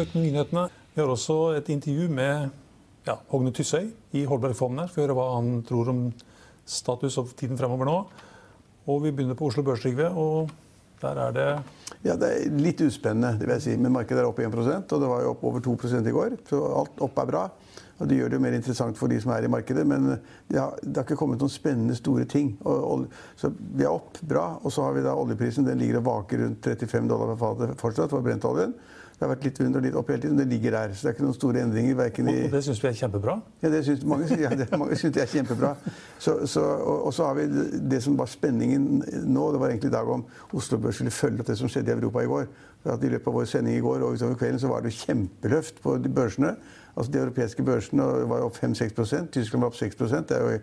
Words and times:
til 0.00 0.08
Økonominyhetene. 0.08 0.68
Vi 0.94 1.00
har 1.02 1.10
også 1.12 1.34
et 1.58 1.68
intervju 1.68 2.08
med 2.08 2.48
ja, 3.06 3.16
Hogne 3.28 3.52
Tysøy 3.52 3.90
i 4.16 4.24
Holbergfondet 4.24 4.88
for 4.92 5.02
å 5.02 5.04
høre 5.04 5.16
hva 5.18 5.26
han 5.34 5.60
tror 5.68 5.90
om 5.92 6.00
status 6.64 7.18
og 7.20 7.34
tiden 7.36 7.58
fremover 7.58 7.88
nå. 7.88 7.96
Og 8.88 9.02
vi 9.04 9.12
begynner 9.12 9.36
på 9.36 9.50
Oslo 9.50 9.64
Børs. 9.66 9.84
Og 9.84 10.50
der 11.02 11.20
er 11.26 11.32
det 11.36 11.48
Ja, 12.04 12.16
det 12.16 12.28
er 12.30 12.56
litt 12.56 12.80
uspennende, 12.80 13.36
det 13.38 13.46
vil 13.46 13.56
jeg 13.58 13.66
si. 13.66 13.76
Men 13.76 13.92
markedet 13.92 14.22
er 14.22 14.28
opp 14.28 14.40
1% 14.40 14.94
og 14.94 15.02
det 15.02 15.10
var 15.10 15.24
jo 15.24 15.34
opp 15.34 15.44
over 15.44 15.60
2 15.60 15.76
i 16.00 16.14
går. 16.16 16.38
Så 16.48 16.60
alt 16.80 17.00
opp 17.00 17.18
er 17.18 17.26
bra. 17.26 17.42
Og 18.00 18.08
det 18.08 18.16
gjør 18.16 18.30
det 18.30 18.38
jo 18.38 18.44
mer 18.46 18.56
interessant 18.56 18.96
for 18.96 19.08
de 19.08 19.20
som 19.20 19.32
er 19.32 19.44
i 19.44 19.52
markedet. 19.52 19.86
Men 19.86 20.16
det 20.48 20.58
har, 20.58 20.78
det 20.80 20.96
har 20.96 21.04
ikke 21.04 21.18
kommet 21.20 21.40
noen 21.40 21.52
spennende, 21.52 21.94
store 21.94 22.24
ting. 22.24 22.56
Og, 22.64 22.80
og, 22.80 23.04
så 23.36 23.52
vi 23.52 23.84
er 23.84 23.92
opp 23.92 24.16
bra. 24.24 24.54
Og 24.64 24.72
så 24.72 24.86
har 24.86 24.96
vi 24.96 25.04
da 25.04 25.12
oljeprisen. 25.12 25.68
Den 25.68 25.82
ligger 25.82 26.00
og 26.00 26.08
vaker 26.08 26.46
rundt 26.46 26.64
35 26.64 27.08
dollar 27.10 27.34
per 27.34 27.42
fat 27.44 27.76
fortsatt 27.84 28.16
for 28.16 28.24
brentoljen. 28.24 28.72
Det 29.20 29.26
har 29.26 29.34
vært 29.34 29.42
litt 29.44 29.58
under 29.60 29.82
og 29.82 29.84
litt 29.84 29.96
opp 30.00 30.08
hele 30.08 30.22
tiden. 30.22 30.36
Det 30.40 30.46
ligger 30.48 30.72
der. 30.72 30.92
Så 30.96 31.04
det 31.04 31.10
er 31.10 31.14
ikke 31.18 31.24
noen 31.26 31.34
store 31.36 31.60
endringer. 31.60 31.98
I... 32.08 32.36
Og 32.46 32.54
det 32.54 32.62
syns 32.64 32.78
vi 32.80 32.88
er 32.88 32.94
kjempebra? 33.02 33.34
Ja, 33.60 33.68
det 33.74 33.82
synes, 33.84 34.06
mange, 34.08 34.28
ja, 34.40 34.48
det, 34.56 34.68
mange 34.80 34.96
synes 34.96 35.12
det 35.12 35.22
er 35.26 35.28
kjempebra. 35.28 35.74
Så, 36.16 36.38
så, 36.48 36.62
og, 36.64 37.04
og, 37.10 37.12
så 37.12 37.26
har 37.28 37.36
vi 37.36 37.44
det 37.92 38.00
som 38.00 38.16
var 38.16 38.30
spenningen 38.32 38.86
nå. 39.28 39.50
Det 39.52 39.60
var 39.60 39.74
egentlig 39.74 39.90
i 39.92 39.96
dag 39.98 40.08
om 40.08 40.24
Oslo 40.56 40.80
Børs 40.80 40.96
skulle 40.96 41.12
følge 41.12 41.44
opp 41.44 41.52
det 41.52 41.58
som 41.60 41.68
skjedde 41.68 41.92
i 41.92 41.98
Europa 41.98 42.24
i 42.24 42.30
går. 42.32 42.48
At 42.88 43.04
I 43.04 43.12
løpet 43.12 43.28
av 43.28 43.36
vår 43.36 43.50
sending 43.52 43.76
i 43.76 43.84
går 43.84 44.06
og 44.06 44.16
utover 44.16 44.40
kvelden 44.40 44.62
så 44.64 44.72
var 44.72 44.88
det 44.88 44.96
kjempeløft 44.96 45.84
på 45.84 45.98
børsene. 46.08 46.54
Altså 46.96 47.12
De 47.12 47.22
europeiske 47.22 47.64
børsene 47.66 48.06
var 48.30 48.44
opp 48.46 48.56
5-6% 48.58 49.30
Tyskland 49.36 49.62
var 49.62 49.70
opp 49.70 49.78
6 49.78 49.96
Det 49.96 50.36
er 50.36 50.40
jo 50.42 50.58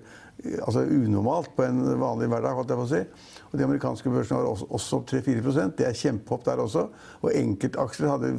altså, 0.65 0.83
unormalt 0.83 1.55
på 1.55 1.63
en 1.63 1.81
vanlig 1.99 2.27
hverdag. 2.27 2.55
holdt 2.55 2.69
jeg 2.69 2.77
på 2.77 2.87
å 2.87 2.91
si. 2.91 3.01
Og 3.51 3.59
De 3.59 3.63
amerikanske 3.63 4.09
børsene 4.09 4.39
var 4.39 4.51
også, 4.51 4.69
også 4.69 5.01
opp 5.01 5.09
3-4 5.11 5.71
Det 5.77 5.87
er 5.87 5.93
kjempehopp 5.93 6.45
der 6.45 6.63
også. 6.63 6.87
Og 7.21 7.31
enkeltaksjer 7.33 8.09
hadde 8.09 8.33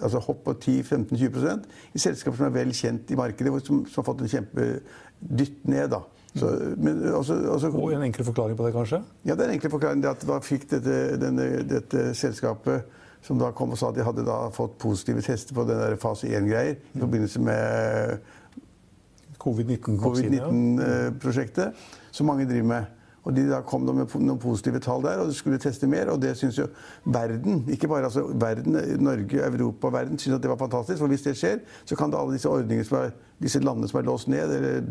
altså 0.00 0.20
hopp 0.24 0.44
på 0.44 0.54
10-15-20% 0.56 1.66
i 1.94 2.00
selskaper 2.00 2.38
som 2.38 2.46
er 2.46 2.54
vel 2.54 2.72
kjent 2.74 3.10
i 3.12 3.18
markedet, 3.18 3.52
som, 3.66 3.84
som 3.86 4.00
har 4.00 4.06
fått 4.06 4.24
en 4.24 4.32
kjempedytt 4.32 5.68
ned. 5.68 5.90
da. 5.92 6.00
Så, 6.34 6.50
men, 6.78 7.02
også, 7.12 7.34
også, 7.50 7.72
og 7.74 7.92
en 7.92 8.06
enkel 8.06 8.24
forklaring 8.24 8.56
på 8.56 8.66
det, 8.66 8.72
kanskje? 8.76 9.02
Ja, 9.26 9.34
det 9.34 9.44
er 9.44 9.50
en 9.50 9.56
enkel 9.58 9.72
forklaring. 9.72 10.02
Det 10.02 10.12
at 10.12 10.26
da 10.28 10.38
fikk 10.44 10.68
dette, 10.70 10.98
denne, 11.20 11.48
dette 11.66 12.10
selskapet 12.18 12.86
som 13.22 13.38
da 13.40 13.50
kom 13.56 13.72
og 13.74 13.78
sa 13.80 13.86
at 13.90 13.98
de 13.98 14.06
hadde 14.06 14.38
fått 14.56 14.78
positive 14.80 15.20
tester 15.24 15.52
på 15.56 15.62
den 15.68 15.78
der 15.80 16.00
fase 16.00 16.24
1-greier 16.30 16.74
i 16.76 17.02
forbindelse 17.02 17.40
med 17.44 17.58
covid-19-prosjektet, 19.40 21.66
COVID 21.72 22.12
som 22.12 22.26
mange 22.28 22.48
driver 22.48 22.68
med. 22.74 22.82
Og 23.24 23.36
de 23.36 23.44
da 23.50 23.60
kom 23.66 23.84
med 23.84 24.14
noen 24.16 24.38
positive 24.40 24.80
tall 24.80 25.02
der, 25.04 25.20
og 25.20 25.28
de 25.28 25.36
skulle 25.36 25.60
teste 25.60 25.88
mer. 25.90 26.08
Og 26.12 26.20
det 26.22 26.32
syns 26.40 26.58
jo 26.58 26.68
verden, 27.04 27.64
ikke 27.68 27.88
bare 27.90 28.08
altså 28.08 28.24
verden, 28.32 28.78
Norge, 29.02 29.42
Europa, 29.44 29.90
verden, 29.92 30.18
syns 30.18 30.38
at 30.38 30.44
det 30.44 30.52
var 30.52 30.60
fantastisk. 30.60 30.98
For 31.02 31.12
hvis 31.12 31.26
det 31.26 31.36
skjer, 31.36 31.60
så 31.84 31.98
kan 31.98 32.14
alle 32.16 32.38
disse 32.38 32.48
ordningene 32.48 32.86
som 32.88 33.02
er, 33.02 33.12
disse 33.40 33.60
landene 33.60 33.88
som 33.88 34.00
er 34.00 34.08
låst 34.08 34.28
ned, 34.28 34.50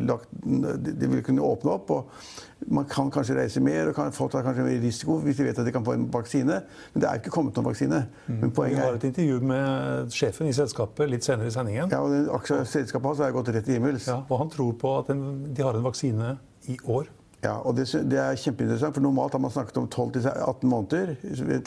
lagt, 0.09 0.29
de 0.41 1.09
vil 1.09 1.23
kunne 1.25 1.45
åpne 1.45 1.73
opp. 1.73 1.91
og 1.91 2.69
Man 2.69 2.85
kan 2.89 3.09
kanskje 3.13 3.37
reise 3.37 3.61
mer, 3.65 3.89
og 3.89 3.97
kan, 3.97 4.13
folk 4.13 4.31
tar 4.33 4.45
kanskje 4.45 4.65
mer 4.67 4.79
risiko 4.81 5.19
hvis 5.25 5.37
de 5.37 5.49
vet 5.49 5.61
at 5.61 5.65
de 5.65 5.73
kan 5.73 5.85
få 5.85 5.97
en 5.97 6.07
vaksine. 6.13 6.61
Men 6.93 7.03
det 7.03 7.09
er 7.09 7.21
ikke 7.21 7.33
kommet 7.33 7.57
noen 7.57 7.69
vaksine. 7.71 8.03
Mm. 8.27 8.39
Men 8.43 8.53
poenget 8.53 8.77
er 8.77 8.85
Vi 8.85 8.89
har 8.89 9.01
et 9.01 9.09
intervju 9.09 9.39
med 9.53 10.13
sjefen 10.13 10.49
i 10.49 10.53
selskapet 10.53 11.09
litt 11.09 11.25
senere 11.25 11.49
i 11.49 11.55
sendingen. 11.55 11.93
Ja, 11.93 12.01
og 12.05 12.13
den 12.13 12.65
Selskapet 12.69 13.09
hans 13.09 13.21
har 13.25 13.33
gått 13.33 13.53
rett 13.55 13.69
i 13.69 13.77
himmels. 13.77 14.09
Ja, 14.09 14.21
og 14.27 14.43
han 14.43 14.53
tror 14.53 14.75
på 14.77 14.99
at 15.01 15.09
de 15.09 15.65
har 15.65 15.77
en 15.77 15.85
vaksine 15.85 16.37
i 16.69 16.77
år. 16.85 17.09
Ja, 17.39 17.55
og 17.63 17.77
det, 17.77 17.85
det, 18.11 18.19
er 18.19 18.35
kjempeinteressant, 18.35 18.97
for 18.97 19.03
Normalt 19.03 19.35
har 19.35 19.39
man 19.39 19.53
snakket 19.53 19.77
om 19.79 19.87
12-18 19.87 20.67
måneder. 20.67 21.13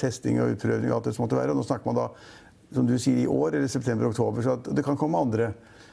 Testing 0.01 0.41
og 0.43 0.53
utprøving 0.53 0.91
og 0.91 0.99
alt 0.99 1.09
det 1.09 1.15
som 1.17 1.25
måtte 1.25 1.39
være. 1.39 1.55
Nå 1.57 1.65
snakker 1.65 1.89
man 1.89 2.01
da 2.03 2.09
som 2.73 2.89
du 2.89 2.97
sier, 3.01 3.23
i 3.25 3.29
år 3.29 3.57
eller 3.57 3.69
september-oktober. 3.69 4.45
Så 4.45 4.59
det 4.69 4.85
kan 4.85 4.99
komme 5.01 5.21
andre. 5.21 5.53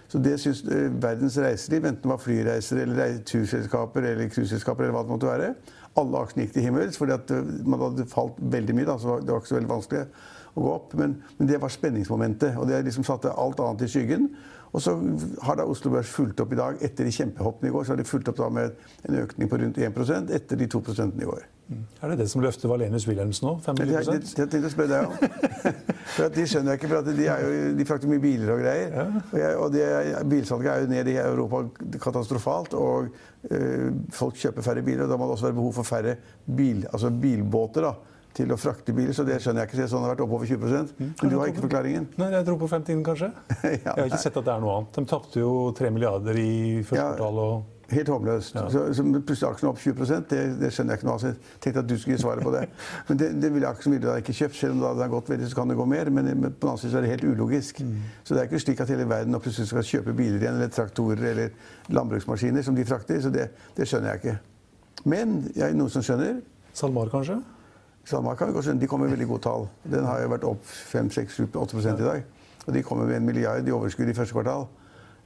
Så 0.10 0.20
det 0.24 0.40
syns 0.42 0.64
eh, 0.66 0.88
verdens 1.02 1.38
reiseliv, 1.38 1.86
enten 1.86 2.04
det 2.08 2.12
var 2.12 2.22
flyreiser 2.24 2.82
eller 2.82 3.20
turselskaper 3.30 4.08
eller 4.10 4.32
cruiseselskaper 4.34 4.88
eller 4.88 4.96
hva 4.96 5.04
det 5.06 5.14
måtte 5.14 5.30
være, 5.30 5.50
alle 6.00 6.22
aksjene 6.24 6.46
gikk 6.46 6.56
til 6.56 6.66
himmels 6.66 6.98
fordi 6.98 7.14
at 7.14 7.34
eh, 7.36 7.52
man 7.70 7.84
hadde 7.84 8.08
falt 8.10 8.40
veldig 8.42 8.76
mye. 8.78 8.88
Da, 8.90 8.98
så 9.02 9.20
det 9.22 9.34
var 9.34 9.44
ikke 9.44 9.52
så 9.52 9.60
veldig 9.60 9.72
vanskelig 9.74 10.06
å 10.56 10.64
gå 10.66 10.72
opp. 10.74 10.96
Men, 11.00 11.20
men 11.38 11.52
det 11.52 11.60
var 11.62 11.74
spenningsmomentet. 11.74 12.58
Og 12.58 12.70
det 12.70 12.82
liksom 12.88 13.06
satte 13.08 13.36
alt 13.38 13.62
annet 13.64 13.86
i 13.86 13.92
skyggen. 13.92 14.32
Og 14.72 14.82
så 14.84 14.96
har 15.46 15.58
da 15.58 15.66
Oslo 15.66 15.92
Børs 15.94 16.10
fulgt 16.14 16.42
opp 16.44 16.52
i 16.54 16.60
dag. 16.60 16.82
Etter 16.86 17.08
de 17.08 17.14
kjempehoppene 17.14 17.72
i 17.72 17.74
går 17.74 17.86
så 17.86 17.96
har 17.96 18.02
de 18.02 18.08
fulgt 18.08 18.30
opp 18.32 18.38
da 18.38 18.50
med 18.54 18.76
en 19.08 19.22
økning 19.24 19.50
på 19.50 19.62
rundt 19.62 19.80
1% 19.82 20.36
etter 20.36 20.60
de 20.60 20.68
2% 20.70 21.24
i 21.24 21.30
går. 21.30 21.48
Mm. 21.70 21.82
Er 22.02 22.12
det 22.12 22.18
det 22.24 22.26
som 22.32 22.42
løfter 22.42 22.70
Valenius 22.70 23.06
Wilhelmsen 23.06 23.46
nå? 23.46 23.52
50 23.66 23.90
Det 24.10 24.46
tenkte 24.50 24.58
jeg 24.58 24.70
å 24.70 24.74
spørre 24.74 24.90
deg 24.90 25.10
om. 25.10 25.74
for 26.16 26.34
De 26.34 26.46
skjønner 26.50 26.74
jeg 26.74 26.82
ikke, 26.82 26.90
for 26.90 27.10
de, 27.10 27.28
er 27.30 27.44
jo, 27.46 27.58
de 27.78 27.86
frakter 27.86 28.10
mye 28.10 28.24
biler 28.24 28.54
og 28.56 28.64
greier. 28.64 28.96
Ja. 28.96 29.06
Og, 29.22 29.36
jeg, 29.38 29.58
og 29.62 29.76
de, 29.76 29.84
bilsalget 30.32 30.72
er 30.74 30.86
jo 30.86 30.92
ned 30.94 31.12
i 31.14 31.18
Europa 31.22 31.64
katastrofalt. 32.02 32.78
Og 32.78 33.12
øh, 33.54 33.90
folk 34.14 34.38
kjøper 34.42 34.66
færre 34.66 34.86
biler. 34.86 35.06
og 35.06 35.14
Da 35.14 35.20
må 35.22 35.30
det 35.30 35.38
også 35.38 35.50
være 35.50 35.60
behov 35.62 35.76
for 35.78 35.90
færre 35.90 36.16
bil, 36.46 36.86
altså 36.90 37.14
bilbåter. 37.14 37.86
da 37.90 37.94
til 38.38 38.54
å 38.54 38.58
frakte 38.60 38.94
biler, 38.96 39.16
så 39.16 39.26
det 39.28 39.40
skjønner 39.44 39.66
jeg 39.66 39.72
ikke. 39.72 39.88
Sånn 39.90 40.06
har 40.06 40.14
vært 40.14 40.24
oppover 40.26 40.50
20 40.50 40.94
mm. 41.00 41.10
Men 41.22 41.32
du 41.32 41.40
har 41.40 41.50
ikke 41.52 41.66
forklaringen? 41.66 42.06
Nei, 42.20 42.30
Jeg 42.36 42.48
dro 42.48 42.60
på 42.62 42.70
50 42.72 43.02
kanskje. 43.06 43.34
ja, 43.64 43.74
jeg 43.74 43.98
har 43.98 44.06
ikke 44.06 44.22
sett 44.22 44.38
at 44.40 44.46
det 44.46 44.54
er 44.54 44.64
noe 44.64 44.78
annet. 44.78 44.96
De 44.96 45.10
tapte 45.10 45.42
jo 45.42 45.52
3 45.76 45.92
milliarder 45.96 46.40
i 46.40 46.54
første 46.86 47.04
ja, 47.04 47.12
kvartal. 47.18 47.44
og... 47.48 47.76
Helt 47.90 48.10
håpløst. 48.14 48.54
Ja. 48.54 48.68
Så, 48.70 48.84
så 48.94 49.02
plutselig 49.02 49.48
aksjen 49.48 49.70
opp 49.72 49.80
20 49.82 50.28
det, 50.30 50.42
det, 50.60 50.70
skjønner 50.76 50.94
jeg 50.94 51.02
ikke 51.02 51.08
noe 51.08 51.16
av. 51.18 51.24
Jeg 51.26 51.56
tenkte 51.64 51.82
at 51.82 51.88
du 51.90 51.96
skulle 51.98 52.18
gi 52.20 52.22
svaret 52.22 52.46
på 52.46 52.52
det. 52.54 52.62
Men 53.08 53.22
det, 53.22 53.30
det 53.42 53.50
ville 53.56 53.72
aksjen 53.72 53.96
ville 53.96 54.06
da 54.06 54.20
ikke 54.22 54.36
kjøpt. 54.38 54.60
Selv 54.60 54.78
om 54.78 54.84
det 54.84 55.08
har 55.08 55.10
gått 55.16 55.32
veldig, 55.34 55.50
så 55.50 55.58
kan 55.58 55.74
det 55.74 55.78
gå 55.80 55.88
mer. 55.90 56.12
Men, 56.14 56.30
men 56.36 56.54
på 56.54 56.68
den 56.68 56.74
annen 56.76 56.84
side 56.84 57.02
er 57.02 57.08
det 57.08 57.14
helt 57.16 57.26
ulogisk. 57.26 57.82
Mm. 57.82 57.96
Så 58.22 58.36
det 58.36 58.44
er 58.44 58.52
ikke 58.52 58.62
slik 58.62 58.84
at 58.86 58.94
hele 58.94 59.10
verden 59.10 59.34
nå 59.34 59.42
plutselig 59.42 59.72
skal 59.72 59.88
kjøpe 59.90 60.14
biler 60.22 60.38
igjen, 60.38 60.62
eller 60.62 60.70
traktorer 60.76 61.26
eller 61.32 61.96
landbruksmaskiner 61.98 62.68
som 62.70 62.78
de 62.78 62.86
frakter. 62.86 63.24
Så 63.26 63.34
det, 63.34 63.50
det 63.80 63.90
skjønner 63.90 64.14
jeg 64.14 64.22
ikke. 64.22 64.38
Men 65.10 65.40
jeg 65.56 65.72
er 65.72 65.80
noen 65.80 65.90
som 65.90 66.06
skjønner. 66.06 66.44
SalMar, 66.78 67.10
kanskje? 67.10 67.42
De 68.80 68.88
kommer 68.88 69.08
med 69.08 69.18
veldig 69.18 69.28
gode 69.30 69.44
tall. 69.46 69.68
Den 69.84 70.08
har 70.08 70.22
jo 70.24 70.32
vært 70.34 70.48
opp 70.50 70.64
5-6-8 70.66 71.80
i 71.94 71.98
dag. 72.00 72.28
Og 72.66 72.76
de 72.76 72.84
kommer 72.86 73.10
med 73.10 73.20
en 73.20 73.26
milliard 73.26 73.68
i 73.68 73.74
overskudd 73.74 74.10
i 74.10 74.16
første 74.18 74.36
kvartal. 74.36 74.68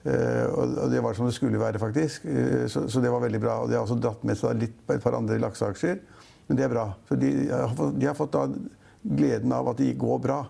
Uh, 0.04 0.48
og 0.84 0.92
det 0.92 1.00
var 1.04 1.16
som 1.16 1.30
det 1.30 1.36
skulle 1.36 1.60
være, 1.60 1.80
faktisk. 1.80 2.26
Uh, 2.28 2.66
så, 2.68 3.00
det 3.00 3.12
var 3.12 3.24
veldig 3.24 3.40
bra. 3.44 3.60
Og 3.64 3.72
de 3.72 3.78
har 3.78 3.86
også 3.86 4.00
dratt 4.04 4.24
med 4.28 4.40
seg 4.40 4.60
litt 4.60 4.76
på 4.88 4.98
et 4.98 5.04
par 5.04 5.16
andre 5.18 5.40
lakseaksjer. 5.40 6.02
Men 6.48 6.60
det 6.60 6.66
er 6.66 6.74
bra. 6.74 6.90
Så 7.08 7.20
de, 7.20 7.32
har 7.52 8.18
fått, 8.18 8.36
de 8.36 9.16
gleden 9.16 9.56
av 9.56 9.72
at 9.72 9.80
de 9.80 9.94
går 10.00 10.20
bra. 10.24 10.44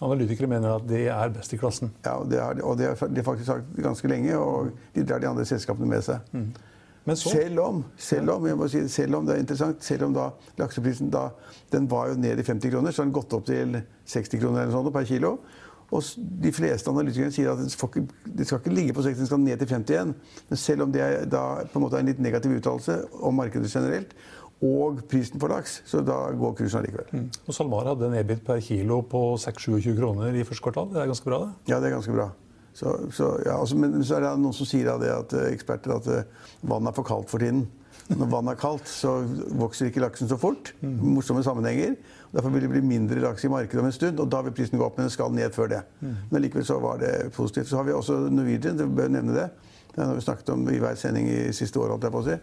Analytikere 0.00 0.48
mener 0.48 0.78
at 0.78 0.86
de 0.88 1.02
er 1.12 1.32
best 1.34 1.52
i 1.52 1.58
klassen. 1.60 1.90
Ja, 2.06 2.16
og 2.22 2.30
det 2.30 2.40
har, 2.40 2.60
og 2.64 2.78
det 2.78 2.88
har 2.88 3.10
de 3.12 3.24
faktisk 3.26 3.50
sagt 3.50 3.74
ganske 3.82 4.10
lenge. 4.10 4.38
Og 4.38 4.70
de 4.94 5.04
drar 5.04 5.22
de 5.22 5.28
andre 5.30 5.46
selskapene 5.48 5.90
med 5.90 6.06
seg. 6.06 6.22
Selv 7.16 7.60
om, 7.64 7.80
selv 7.96 8.30
om, 8.34 8.44
jeg 8.46 8.58
må 8.60 8.68
si, 8.68 8.82
selv 8.92 9.16
om 9.16 9.26
det 9.26 9.34
er 9.34 9.40
interessant, 9.42 9.82
selv 9.84 10.06
om 10.06 10.14
da 10.14 10.28
lakseprisen 10.60 11.10
da, 11.10 11.30
den 11.72 11.88
var 11.90 12.10
jo 12.10 12.18
ned 12.20 12.38
i 12.38 12.44
50 12.44 12.74
kroner, 12.74 12.92
så 12.92 13.02
har 13.02 13.08
den 13.08 13.16
gått 13.16 13.32
opp 13.34 13.46
til 13.48 13.80
60 14.06 14.42
kroner 14.42 14.62
eller 14.62 14.74
sånt 14.74 14.92
per 14.94 15.08
kilo. 15.08 15.38
Og 15.90 16.06
de 16.44 16.52
fleste 16.54 16.90
analytikere 16.92 17.32
sier 17.34 17.50
at 17.50 17.62
det 17.64 17.72
skal, 17.72 17.90
ikke, 17.90 18.26
det 18.38 18.46
skal 18.46 18.60
ikke 18.60 18.74
ligge 18.74 18.94
på 18.94 19.02
60, 19.02 19.16
den 19.18 19.30
skal 19.30 19.40
ned 19.42 19.58
til 19.58 19.72
50 19.72 19.96
igjen. 19.96 20.12
Men 20.50 20.60
selv 20.62 20.84
om 20.86 20.92
det 20.94 21.02
er 21.02 21.24
da, 21.26 21.46
på 21.72 21.80
en 21.80 21.88
er 21.88 22.02
en 22.02 22.12
litt 22.12 22.22
negativ 22.22 22.54
uttalelse 22.60 23.00
om 23.26 23.40
markedet 23.40 23.72
generelt, 23.72 24.14
og 24.60 25.00
prisen 25.08 25.40
for 25.40 25.50
laks, 25.50 25.78
så 25.88 26.02
da 26.04 26.18
går 26.36 26.52
kursen 26.58 26.82
allikevel. 26.82 27.08
Mm. 27.16 27.26
Og 27.46 27.56
SalMar 27.56 27.88
hadde 27.88 28.10
en 28.10 28.18
EBIT 28.20 28.44
per 28.44 28.60
kilo 28.62 29.00
på 29.08 29.22
6-27 29.40 29.96
kroner 29.96 30.36
i 30.36 30.44
første 30.44 30.66
kvartal. 30.66 30.90
Det 30.92 31.00
er 31.00 31.08
ganske 31.10 31.30
bra, 31.30 31.40
det? 31.46 31.72
Ja, 31.72 31.80
det 31.80 31.88
er 31.88 31.96
ganske 31.96 32.14
bra. 32.14 32.28
Så, 32.80 32.94
så, 33.12 33.34
ja, 33.44 33.58
altså, 33.60 33.76
men 33.76 33.98
så 34.00 34.16
er 34.16 34.24
det 34.24 34.30
noen 34.40 34.56
som 34.56 34.68
sier 34.68 34.88
det 35.02 35.10
at 35.12 35.34
eh, 35.36 35.50
eksperter 35.52 35.92
at 35.98 36.06
uh, 36.08 36.46
vannet 36.64 36.88
er 36.88 36.96
for 36.96 37.04
kaldt 37.04 37.28
for 37.28 37.42
tiden. 37.42 37.66
Når 38.08 38.30
vannet 38.32 38.56
er 38.56 38.60
kaldt, 38.62 38.88
så 38.90 39.18
vokser 39.60 39.90
ikke 39.90 40.00
laksen 40.02 40.30
så 40.30 40.38
fort. 40.40 40.72
Mm. 40.80 40.94
Morsomme 41.14 41.42
sammenhenger. 41.46 41.98
Derfor 42.32 42.54
vil 42.54 42.64
det 42.64 42.70
bli 42.72 42.80
mindre 42.82 43.20
laks 43.22 43.44
i 43.44 43.50
markedet 43.52 43.82
om 43.82 43.90
en 43.90 43.94
stund, 43.94 44.22
og 44.22 44.30
da 44.32 44.40
vil 44.46 44.54
prisen 44.56 44.80
gå 44.80 44.86
opp, 44.86 44.96
men 44.98 45.06
den 45.06 45.12
skal 45.14 45.34
ned 45.36 45.52
før 45.54 45.70
det. 45.74 45.82
Mm. 46.00 46.16
Men 46.30 46.42
likevel 46.42 46.66
så 46.66 46.78
var 46.82 47.02
det 47.02 47.12
positivt. 47.36 47.68
Så 47.68 47.78
har 47.78 47.86
vi 47.86 47.94
også 47.94 48.16
Norwegian, 48.32 48.78
det 48.80 48.88
bør 48.96 49.12
nevne 49.12 49.36
det. 49.36 49.46
Det 49.92 50.02
har 50.02 50.16
vi 50.16 50.24
snakket 50.24 50.54
om 50.54 50.64
i 50.72 50.80
hver 50.80 50.96
sending 50.98 51.28
i 51.30 51.52
siste 51.54 51.78
år, 51.82 51.92
holdt 51.92 52.08
jeg 52.08 52.16
på 52.16 52.24
å 52.24 52.28
si. 52.30 52.38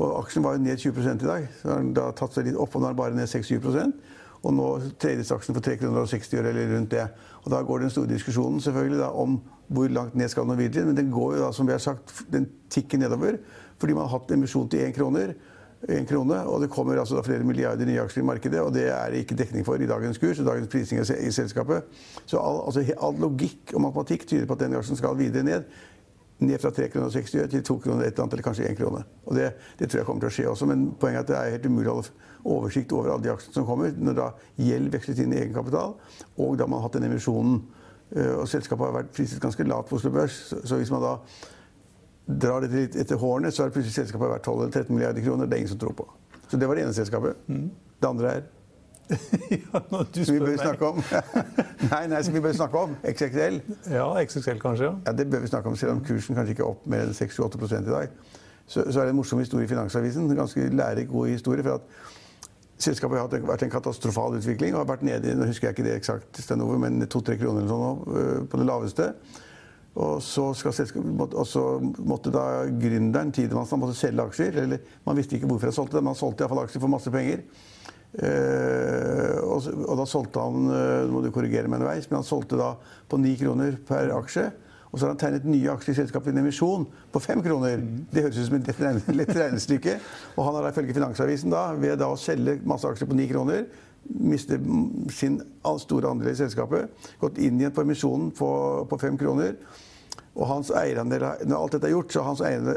Og 0.00 0.16
aksjen 0.22 0.46
var 0.46 0.56
jo 0.56 0.64
ned 0.64 0.80
20 0.80 1.12
i 1.12 1.28
dag. 1.28 1.46
Så 1.60 1.70
har 1.70 1.84
den 1.84 1.92
da 2.00 2.08
tatt 2.16 2.34
seg 2.34 2.48
litt 2.48 2.58
opp, 2.58 2.74
og 2.74 2.82
nå 2.82 2.88
er 2.88 2.96
den 2.96 3.02
bare 3.02 3.18
ned 3.18 3.30
6-7 3.30 3.60
og 4.42 4.54
nå 4.56 4.66
tredjesaksen 5.00 5.56
for 5.56 5.64
360 5.64 6.34
øre 6.38 6.52
eller 6.52 6.74
rundt 6.74 6.94
det. 6.94 7.06
Og 7.44 7.50
Da 7.52 7.62
går 7.62 7.84
den 7.84 7.90
store 7.90 8.08
diskusjonen 8.08 8.60
selvfølgelig 8.60 9.00
da, 9.00 9.10
om 9.12 9.40
hvor 9.68 9.88
langt 9.88 10.14
ned 10.14 10.28
skal 10.28 10.46
Norwegian. 10.46 10.86
Men 10.86 10.96
den 10.96 11.10
går 11.10 11.36
jo 11.36 11.44
da, 11.44 11.52
som 11.52 11.66
vi 11.66 11.72
har 11.72 11.82
sagt, 11.82 12.24
den 12.32 12.48
tikker 12.70 12.98
nedover. 12.98 13.38
Fordi 13.78 13.92
man 13.92 14.08
har 14.08 14.18
hatt 14.18 14.30
emisjon 14.30 14.68
til 14.68 14.86
én 14.86 14.96
kroner. 14.96 15.34
En 15.88 16.06
krone, 16.06 16.36
og 16.44 16.60
det 16.60 16.68
kommer 16.68 16.98
altså 17.00 17.16
da 17.16 17.22
flere 17.24 17.44
milliarder 17.44 17.88
nye 17.88 18.02
aksjer 18.02 18.22
i 18.22 18.26
markedet. 18.26 18.60
Og 18.60 18.74
det 18.74 18.88
er 18.92 19.10
det 19.10 19.22
ikke 19.24 19.36
dekning 19.36 19.64
for 19.64 19.80
i 19.80 19.88
dagens 19.88 20.18
kurs 20.18 20.40
og 20.40 20.46
dagens 20.46 20.68
prising 20.68 21.00
i 21.00 21.30
selskapet. 21.32 21.88
Så 22.26 22.36
all, 22.36 22.60
altså, 22.66 22.84
all 23.00 23.16
logikk 23.16 23.72
og 23.74 23.86
matematikk 23.86 24.26
tyder 24.26 24.46
på 24.46 24.58
at 24.58 24.66
den 24.66 24.76
aksjen 24.76 25.00
skal 25.00 25.16
videre 25.16 25.46
ned 25.46 25.64
ned 26.40 26.58
fra 26.58 26.70
3,60 26.70 26.88
kroner 26.88 27.46
til 27.52 27.62
2 27.62 27.78
kroner 27.84 28.04
et 28.04 28.06
eller 28.06 28.22
annet, 28.22 28.32
eller 28.32 28.42
kanskje 28.42 28.68
1 28.70 28.76
krone. 28.78 29.02
Og 29.26 29.36
det, 29.36 29.50
det, 29.78 29.90
tror 29.90 29.98
jeg 29.98 30.06
kommer 30.06 30.24
til 30.24 30.30
å 30.30 30.34
skje 30.36 30.46
også, 30.48 30.68
men 30.70 30.86
poenget 31.00 31.18
er 31.18 31.24
at 31.24 31.28
det 31.28 31.36
er 31.36 31.56
helt 31.56 31.66
umulig 31.66 31.90
å 31.90 31.96
holde 31.98 32.29
oversikt 32.44 32.92
over 32.92 33.10
alle 33.14 33.22
de 33.26 33.32
aksjene 33.32 33.54
som 33.54 33.66
kommer, 33.68 33.92
når 33.96 34.16
da 34.18 34.28
gjeld 34.56 34.92
veksles 34.92 35.18
inn 35.24 35.32
i 35.34 35.40
egenkapital, 35.42 35.94
og 36.38 36.58
da 36.58 36.66
man 36.66 36.80
har 36.80 36.88
hatt 36.88 36.98
den 36.98 37.08
emisjonen. 37.10 37.62
Eh, 38.16 38.34
Og 38.40 38.48
selskapet 38.48 38.86
har 38.86 38.96
vært 39.02 39.12
priset 39.14 39.40
ganske 39.42 39.64
lavt 39.64 39.88
på 39.88 39.96
Oslo 39.96 40.10
Børs. 40.10 40.38
Så, 40.64 40.76
hvis 40.76 40.90
man 40.90 41.02
da 41.04 41.16
drar 42.26 42.60
det 42.64 42.70
litt 42.74 42.96
etter 42.96 43.18
hårene, 43.18 43.50
så 43.50 43.64
har 43.64 43.70
plutselig 43.74 43.94
selskapet 43.94 44.30
vært 44.30 44.44
12 44.46 44.62
eller 44.62 44.72
13 44.72 44.94
milliarder 44.96 45.22
kroner. 45.22 45.46
Det 45.46 45.54
er 45.56 45.62
ingen 45.64 45.74
som 45.74 45.78
tror 45.82 45.94
på. 45.98 46.08
Så 46.50 46.58
det 46.58 46.66
var 46.68 46.74
det 46.78 46.84
ene 46.84 46.94
selskapet. 46.94 47.36
Det 47.46 48.08
andre 48.08 48.32
er 48.38 48.48
ja, 49.50 49.80
når 49.90 50.04
du 50.14 50.20
som 50.24 50.34
vi 50.36 50.40
bør 50.40 50.56
snakke 50.60 50.86
om. 50.86 51.00
nei, 51.92 52.04
nei, 52.12 52.20
som 52.22 52.34
vi 52.34 52.42
bør 52.44 52.52
snakke 52.54 52.78
om. 52.78 52.92
XXL. 53.10 53.56
Ja, 53.90 54.04
XXL 54.22 54.60
kanskje, 54.62 54.84
ja. 54.86 54.92
Ja, 55.06 55.12
Det 55.18 55.26
bør 55.30 55.42
vi 55.42 55.50
snakke 55.50 55.68
om, 55.72 55.76
selv 55.76 55.96
om 55.96 56.04
kursen 56.06 56.38
kanskje 56.38 56.54
ikke 56.54 56.62
er 56.62 56.70
opp 56.70 56.84
mer 56.86 57.08
enn 57.08 57.16
6-8 57.16 57.80
i 57.80 57.88
dag. 57.88 58.12
Så, 58.70 58.84
så 58.86 59.00
er 59.00 59.08
det 59.08 59.14
en 59.16 59.18
morsom 59.18 59.42
historie 59.42 59.66
i 59.66 59.70
Finansavisen. 59.70 60.28
En 60.30 60.38
ganske 60.38 60.68
lærerik, 60.70 61.08
god 61.10 61.26
historie. 61.32 61.62
for 61.66 61.80
at 61.80 61.82
Selskapet 62.80 63.20
har 63.20 63.44
vært 63.44 63.66
en 63.66 63.72
katastrofal 63.72 64.38
utvikling 64.38 64.74
og 64.74 64.82
har 64.82 64.90
vært 64.94 65.04
nede 65.04 65.28
i 65.28 65.36
nå 65.36 65.48
husker 65.48 65.68
jeg 65.68 65.76
ikke 65.76 65.86
det 65.86 65.98
eksakt, 65.98 66.40
men 66.80 67.02
to-tre 67.12 67.36
kroner 67.40 67.64
eller 67.64 67.72
sånn 67.74 68.04
øh, 68.16 68.42
på 68.48 68.60
det 68.60 68.68
laveste. 68.68 69.08
Og 70.00 70.22
så, 70.22 70.46
og 70.54 71.46
så 71.50 71.64
måtte 72.06 72.30
da 72.32 72.44
gründeren, 72.70 73.32
Tidemann, 73.34 73.66
måtte 73.82 73.98
selge 73.98 74.22
aksjer. 74.22 74.62
eller 74.62 74.84
Man 75.04 75.18
visste 75.18 75.36
ikke 75.36 75.50
hvorfor 75.50 75.68
han 75.68 75.76
solgte 75.76 75.98
det, 75.98 76.04
men 76.04 76.14
han 76.14 76.20
solgte 76.20 76.46
iallfall 76.46 76.62
aksjer 76.62 76.84
for 76.84 76.92
masse 76.92 77.12
penger. 77.12 77.42
Eh, 78.10 79.36
og 79.42 79.98
da 80.00 80.06
solgte 80.08 80.42
han 80.42 80.64
eh, 80.74 81.02
Nå 81.06 81.12
må 81.14 81.20
du 81.22 81.28
korrigere 81.30 81.70
meg 81.70 81.78
underveis, 81.78 82.08
men 82.10 82.20
han 82.20 82.26
solgte 82.26 82.58
da 82.58 82.72
på 83.10 83.18
ni 83.22 83.36
kroner 83.38 83.76
per 83.86 84.14
aksje. 84.16 84.48
Og 84.90 84.98
så 84.98 85.06
har 85.06 85.12
han 85.12 85.20
tegnet 85.20 85.46
nye 85.46 85.70
aksjer 85.70 85.94
i 85.94 85.98
selskapet 86.00 86.32
i 86.32 86.34
en 86.34 86.42
emisjon 86.42 86.86
på 87.14 87.22
fem 87.22 87.42
kroner. 87.44 87.82
Det 88.10 88.24
høres 88.24 88.40
ut 88.40 88.48
som 88.48 88.58
et 88.58 89.14
lett 89.14 89.36
regnestykke. 89.42 90.00
Og 90.34 90.42
han 90.48 90.58
har 90.58 90.72
ifølge 90.72 90.96
Finansavisen 90.96 91.54
da, 91.54 91.68
ved 91.78 92.00
da 92.02 92.10
å 92.10 92.18
selge 92.18 92.58
masse 92.66 92.88
aksjer 92.90 93.10
på 93.10 93.18
ni 93.18 93.28
kroner 93.30 93.68
miste 94.08 94.56
mm, 94.58 95.08
sin 95.12 95.38
store 95.78 96.10
andel 96.10 96.32
i 96.32 96.38
selskapet, 96.38 96.90
gått 97.20 97.38
inn 97.38 97.60
igjen 97.60 97.74
på 97.74 97.84
emisjonen 97.84 98.30
på, 98.34 98.50
på 98.90 98.98
fem 99.00 99.18
kroner. 99.20 99.56
Og 100.38 100.46
hans 100.46 100.70
eierandel, 100.78 101.24
når 101.50 101.56
alt 101.56 101.74
dette 101.74 101.88
er 101.88 101.92
gjort, 101.92 102.12
så 102.14 102.22
har 102.22 102.30
hans 102.30 102.42
eierandel, 102.46 102.76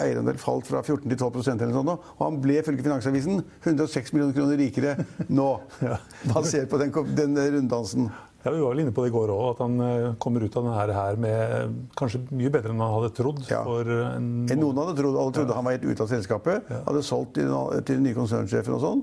eierandel 0.00 0.38
falt 0.40 0.68
fra 0.70 0.80
14 0.82 1.04
til 1.04 1.18
12% 1.18 1.62
eller 1.62 1.76
sånt. 1.76 2.06
Og 2.16 2.22
han 2.24 2.38
ble 2.42 2.58
ifølge 2.58 2.86
Finansavisen 2.86 3.42
106 3.60 4.14
millioner 4.14 4.36
kroner 4.38 4.60
rikere 4.60 4.94
nå. 5.28 5.48
Basert 6.32 6.70
på 6.72 6.80
den, 6.80 6.94
den 7.14 7.36
runddansen. 7.58 8.08
Ja, 8.44 8.50
Vi 8.52 8.60
var 8.60 8.74
vel 8.74 8.80
inne 8.84 8.92
på 8.92 9.02
det 9.04 9.08
i 9.08 9.14
går 9.14 9.30
òg, 9.32 9.44
at 9.54 9.60
han 9.64 9.78
eh, 9.80 10.14
kommer 10.20 10.44
ut 10.44 10.56
av 10.60 10.66
denne 10.66 10.96
her 10.98 11.16
med 11.16 11.52
eh, 11.56 11.70
kanskje 11.96 12.20
mye 12.30 12.50
bedre 12.52 12.74
enn 12.74 12.82
han 12.84 12.92
hadde 12.98 13.12
trodd. 13.16 13.40
Ja. 13.48 13.62
For 13.64 13.88
en, 13.88 14.26
Eh, 14.50 14.58
Noen 14.60 14.76
hadde 14.82 14.96
trodd, 14.98 15.16
alle 15.16 15.32
trodde 15.32 15.56
han 15.56 15.64
var 15.64 15.76
helt 15.78 15.86
ute 15.88 16.04
av 16.04 16.10
selskapet. 16.12 16.68
Hadde 16.84 17.02
solgt 17.06 17.34
til, 17.38 17.48
til 17.80 17.96
den 17.96 18.04
nye 18.04 18.18
konsernsjefen 18.18 18.76
og 18.76 18.82
sånn. 18.84 19.00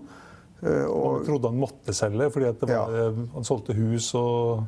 Eh, 0.62 0.86
og 0.86 1.08
Han 1.18 1.26
trodde 1.26 1.50
han 1.50 1.58
måtte 1.64 1.96
selge, 1.98 2.30
fordi 2.36 2.52
var, 2.62 2.70
Ja. 2.70 2.84
eh, 3.08 3.24
han 3.34 3.44
solgte 3.50 3.74
hus 3.74 4.12
og 4.16 4.62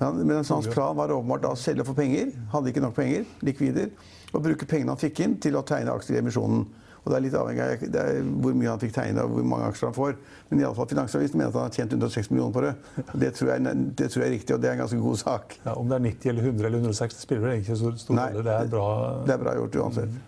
men 0.00 0.22
men 0.26 0.36
hans 0.48 0.66
plan 0.72 0.96
var 0.96 1.10
åpenbart 1.12 1.42
da 1.42 1.50
å 1.52 1.58
selge 1.60 1.84
for 1.84 1.92
penger. 1.92 2.30
Hadde 2.54 2.70
ikke 2.72 2.80
nok 2.80 2.94
penger, 2.96 3.26
likvider. 3.44 3.90
Og 4.32 4.40
bruke 4.46 4.64
pengene 4.64 4.94
han 4.94 4.96
fikk 4.96 5.20
inn, 5.20 5.34
til 5.36 5.58
å 5.58 5.62
tegne 5.66 5.92
aksjer 5.92 6.16
i 6.16 6.20
emisjonen. 6.22 6.62
Og 7.00 7.10
Det 7.10 7.16
er 7.16 7.24
litt 7.24 7.36
avhengig 7.38 7.64
av 7.64 7.84
det 7.94 8.00
er 8.00 8.18
hvor 8.44 8.56
mye 8.56 8.68
han 8.68 8.80
fikk 8.82 8.92
tegne 8.96 9.24
og 9.24 9.34
hvor 9.34 9.46
mange 9.52 9.68
aksjer 9.70 9.88
han 9.88 9.96
får. 9.96 10.16
Men 10.50 10.60
i 10.60 10.66
alle 10.68 10.76
fall 10.76 10.88
Finansavisen 10.90 11.40
mener 11.40 11.52
at 11.52 11.58
han 11.58 11.68
har 11.68 11.76
tjent 11.76 11.94
106 11.96 12.30
millioner 12.32 12.54
på 12.56 12.64
det. 12.66 12.72
Det 13.24 13.30
tror, 13.38 13.52
jeg, 13.54 13.84
det 13.96 14.08
tror 14.12 14.24
jeg 14.24 14.28
er 14.28 14.34
riktig, 14.36 14.56
og 14.56 14.60
det 14.62 14.70
er 14.70 14.76
en 14.76 14.82
ganske 14.84 15.00
god 15.04 15.20
sak. 15.22 15.56
ja, 15.64 15.74
Om 15.74 15.92
det 15.92 15.96
er 15.96 16.04
90 16.08 16.32
eller 16.34 16.50
100 16.50 16.68
eller 16.68 16.82
106, 16.84 17.16
det 17.16 17.24
spiller 17.24 17.46
vel 17.46 17.54
egentlig 17.54 17.70
ikke 17.70 17.80
så 17.80 17.92
stor 18.04 18.20
rolle. 18.20 18.44
Det 18.44 18.56
er 18.56 18.74
bra. 18.74 18.88
Det 19.24 19.34
er 19.36 19.44
bra 19.44 19.56
gjort 19.60 19.80
uansett. 19.84 20.18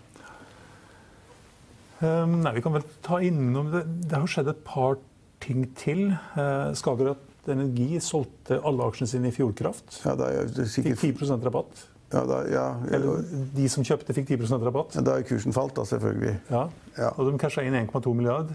Um, 2.03 2.39
nei, 2.43 2.55
Vi 2.57 2.63
kan 2.65 2.75
vel 2.75 2.87
ta 3.05 3.21
innom 3.23 3.69
det. 3.71 3.85
Det 4.09 4.17
har 4.17 4.31
skjedd 4.31 4.49
et 4.51 4.65
par 4.67 4.97
ting 5.43 5.67
til. 5.79 6.09
Uh, 6.35 6.73
Skagerrak 6.75 7.29
Energi 7.53 7.97
solgte 7.99 8.59
alle 8.63 8.85
aksjene 8.87 9.09
sine 9.11 9.29
i 9.29 9.35
Fjordkraft. 9.35 9.97
Ja, 10.05 10.15
det 10.15 10.29
er 10.31 10.69
sikkert... 10.71 11.01
Fikk 11.01 11.19
sikkert 11.19 11.43
10 11.43 11.49
rabatt. 11.49 11.81
Ja, 12.13 12.21
da, 12.29 12.37
ja, 12.51 12.65
Eller 12.93 13.23
de 13.55 13.65
som 13.71 13.85
kjøpte, 13.85 14.13
fikk 14.13 14.29
10 14.35 14.61
rabatt. 14.61 14.95
ja, 14.95 15.01
da 15.01 15.17
er 15.17 15.25
kursen 15.27 15.55
falt, 15.55 15.75
da, 15.75 15.85
selvfølgelig. 15.89 16.37
Ja. 16.51 16.67
Ja. 16.97 17.09
Og 17.17 17.31
de 17.31 17.37
casha 17.41 17.65
inn 17.65 17.75
1,2 17.75 18.13
milliard. 18.13 18.53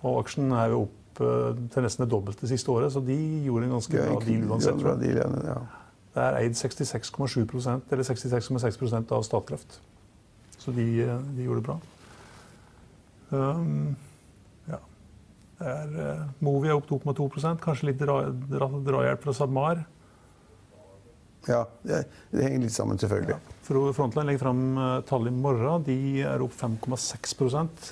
Og 0.00 0.22
aksjen 0.22 0.52
er 0.56 0.72
jo 0.72 0.86
opp 0.86 1.20
eh, 1.20 1.60
til 1.74 1.84
nesten 1.84 2.06
det 2.06 2.10
dobbelte 2.14 2.48
siste 2.48 2.72
året, 2.72 2.92
så 2.94 3.02
de 3.04 3.18
gjorde 3.44 3.68
en 3.68 3.76
ganske 3.76 4.06
bra 4.06 4.18
deal 4.24 4.46
uansett. 4.48 4.80
bra 4.80 4.96
deal, 5.00 5.20
ja, 5.20 5.28
ja. 5.50 5.60
Det 6.10 6.22
er 6.24 6.36
eid 6.40 6.56
66,7% 6.58 7.92
eller 7.94 8.06
66,6% 8.06 9.12
av 9.14 9.22
Statkraft. 9.26 9.80
Så 10.60 10.72
de, 10.76 10.86
eh, 11.04 11.18
de 11.36 11.46
gjorde 11.46 11.60
det 11.60 11.66
bra. 11.68 11.78
Um, 13.30 13.96
ja. 14.66 14.80
Det 15.60 15.68
er, 15.70 15.92
eh, 16.02 16.24
Movi 16.40 16.68
er 16.68 16.74
opp 16.74 16.88
2,2 16.90 17.60
kanskje 17.62 17.90
litt 17.90 18.00
dra, 18.00 18.24
dra, 18.30 18.68
drahjelp 18.68 19.22
fra 19.22 19.36
SalMar. 19.36 19.84
Ja, 21.48 21.64
det, 21.82 22.04
henger 22.34 22.66
litt 22.66 22.74
sammen, 22.74 22.98
selvfølgelig. 23.00 23.38
For 23.64 23.94
Frontline 23.96 24.28
legger 24.28 24.42
fram 24.44 24.60
eh, 24.76 24.98
tall 25.08 25.30
i 25.30 25.32
morgen. 25.32 25.86
De 25.86 25.96
er 26.26 26.42
opp 26.44 26.52
5,6% 26.58 27.88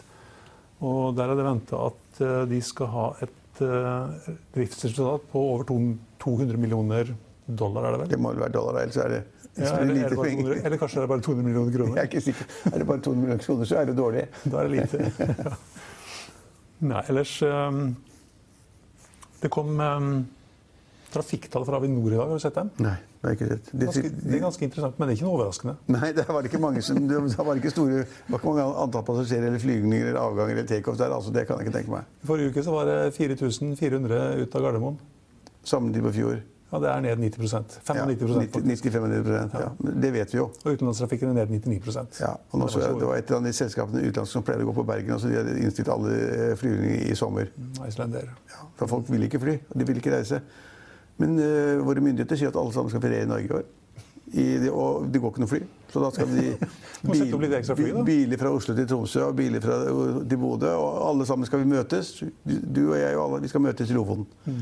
Og 0.85 1.17
der 1.17 1.33
er 1.33 1.39
det 1.39 1.47
venta 1.47 1.81
at 1.89 2.21
eh, 2.25 2.43
de 2.51 2.61
skal 2.65 2.93
ha 2.93 3.07
et 3.25 3.63
eh, 3.65 4.29
driftsresultat 4.57 5.27
på 5.33 5.45
over 5.55 5.67
200 5.69 6.61
millioner 6.61 7.15
dollar, 7.47 7.89
er 7.89 7.97
det 7.97 8.03
vel? 8.05 8.13
Det 8.13 8.21
må 8.21 8.35
vel 8.35 8.45
være 8.45 8.57
dollar, 8.59 8.83
ellers 8.83 9.01
er 9.01 9.15
det, 9.17 9.23
Ja, 9.59 9.73
eller, 9.79 9.89
er 9.89 9.95
lite 9.95 10.11
det 10.13 10.21
penger. 10.21 10.51
200, 10.51 10.65
eller 10.67 10.83
kanskje 10.83 10.99
er 10.99 11.07
det 11.07 11.13
bare 11.15 11.27
200 11.29 11.49
millioner 11.49 11.79
kroner? 11.79 11.95
Jeg 11.97 12.03
er 12.03 12.11
ikke 12.11 12.27
sikker. 12.29 12.57
Er 12.73 12.83
det 12.83 12.89
bare 12.93 13.05
200 13.07 13.23
millioner 13.23 13.47
kroner, 13.47 13.71
så 13.71 13.81
er 13.81 13.89
det 13.89 13.97
dårlig. 13.99 14.27
Da 14.45 14.61
er 14.61 14.69
det 14.69 14.73
lite. 14.77 14.99
Ja. 15.49 15.57
Nei, 16.79 17.01
ellers 17.11 17.33
Det 19.43 19.49
kom 19.51 19.81
trafikktall 21.13 21.65
fra 21.69 21.79
Avinor 21.81 22.13
i 22.13 22.17
dag, 22.17 22.27
har 22.29 22.41
du 22.41 22.43
sett 22.43 22.59
dem? 22.59 22.71
Nei, 22.85 22.97
det 22.99 23.25
har 23.25 23.33
jeg 23.35 23.39
ikke 23.39 23.49
sett. 23.53 23.71
Det, 23.73 23.87
Ganske, 23.89 24.11
det 24.25 24.35
er 24.39 24.43
ganske 24.45 24.67
interessant, 24.69 24.99
men 24.99 25.09
det 25.09 25.15
er 25.15 25.19
ikke 25.21 25.29
noe 25.29 25.39
overraskende. 25.39 25.77
nei, 25.97 26.11
det 26.17 26.27
var 26.29 26.51
ikke 26.51 26.61
mange 26.63 26.83
som, 26.85 27.01
det 27.09 27.23
var 27.49 27.63
ikke 27.63 27.73
store, 27.75 28.03
det 28.05 28.35
var 28.35 28.43
ikke 28.43 28.53
mange 28.53 28.67
antall 28.85 29.07
passasjerer 29.09 29.49
eller 29.51 29.65
flygninger 29.65 30.11
eller 30.13 30.21
avganger 30.21 30.59
eller 30.59 30.69
takeoff 30.69 31.01
der. 31.01 31.15
altså 31.17 31.33
Det 31.35 31.47
kan 31.49 31.59
jeg 31.59 31.69
ikke 31.69 31.79
tenke 31.79 31.97
meg. 31.97 32.13
I 32.23 32.31
forrige 32.33 32.53
uke 32.53 32.67
så 32.67 32.77
var 32.77 32.93
det 32.93 33.01
4400 33.17 34.45
ut 34.45 34.55
av 34.61 34.69
Gardermoen. 34.69 35.01
Sammenlignet 35.65 36.09
med 36.11 36.17
fjor. 36.17 36.39
Ja, 36.69 36.79
Det 36.79 36.89
er 36.89 37.01
ned 37.01 37.17
90 37.17 37.49
Ja, 37.97 38.05
95 38.05 38.53
90, 38.53 38.63
90-95% 38.69 39.55
ja. 39.61 39.69
Det 39.81 40.11
vet 40.13 40.35
vi 40.35 40.39
jo. 40.39 40.51
Og 40.65 40.75
utenlandstrafikken 40.77 41.31
er 41.31 41.47
ned 41.47 41.49
99% 41.65 42.21
Ja, 42.21 42.35
og 42.53 42.61
nå 42.61 42.69
så 42.69 42.83
jeg, 42.83 42.99
det 43.01 43.09
var 43.09 43.17
et 43.17 43.31
av 43.33 43.45
de 43.45 43.53
selskapene 43.57 44.03
utenlandske 44.05 44.37
som 44.37 44.45
pleide 44.45 44.67
å 44.67 44.69
gå 44.69 44.75
på 44.77 44.85
Bergen. 44.85 45.15
og 45.17 45.23
så 45.23 45.31
De 45.33 45.39
hadde 45.41 45.57
innstilt 45.63 45.89
alle 45.89 46.13
flyvninger 46.13 46.57
flygninger 46.61 47.13
i 47.13 47.17
sommer. 47.17 47.49
Icelandair. 47.87 48.29
Ja, 48.53 48.67
for 48.77 48.87
folk 48.91 49.09
ville 49.09 49.31
ikke 49.31 49.41
fly, 49.41 49.55
og 49.71 49.79
de 49.81 49.87
ville 49.89 50.03
ikke 50.03 50.13
reise. 50.13 50.43
Men 51.19 51.39
uh, 51.43 51.85
våre 51.87 52.05
myndigheter 52.05 52.39
sier 52.39 52.53
at 52.53 52.61
alle 52.61 52.75
sammen 52.77 52.93
skal 52.93 53.03
feriere 53.05 53.27
i 53.27 53.33
Norge 53.33 53.51
i 53.51 53.59
år. 53.63 53.67
I, 54.29 54.43
det- 54.61 54.71
og 54.71 55.07
det 55.09 55.21
går 55.23 55.31
ikke 55.33 55.41
noe 55.41 55.49
fly. 55.49 55.59
Så 55.89 56.01
da 56.05 56.11
skal 56.13 56.27
de 56.29 56.51
fly, 57.79 57.93
biler 58.05 58.37
fra 58.37 58.51
Oslo 58.53 58.75
til 58.77 58.85
Tromsø 58.91 59.23
og 59.25 59.37
biler 59.39 59.63
fra, 59.65 59.79
til 60.29 60.37
Bodø. 60.43 60.69
Og 60.77 60.99
alle 61.09 61.27
sammen 61.27 61.49
skal 61.49 61.63
vi 61.63 61.71
møtes. 61.71 62.11
Du 62.45 62.83
og 62.91 62.99
jeg 63.01 63.17
og 63.17 63.23
alle 63.25 63.39
vi 63.47 63.49
skal 63.49 63.65
møtes 63.65 63.89
i 63.89 63.97
Lofoten. 63.97 64.27
Mm. 64.45 64.59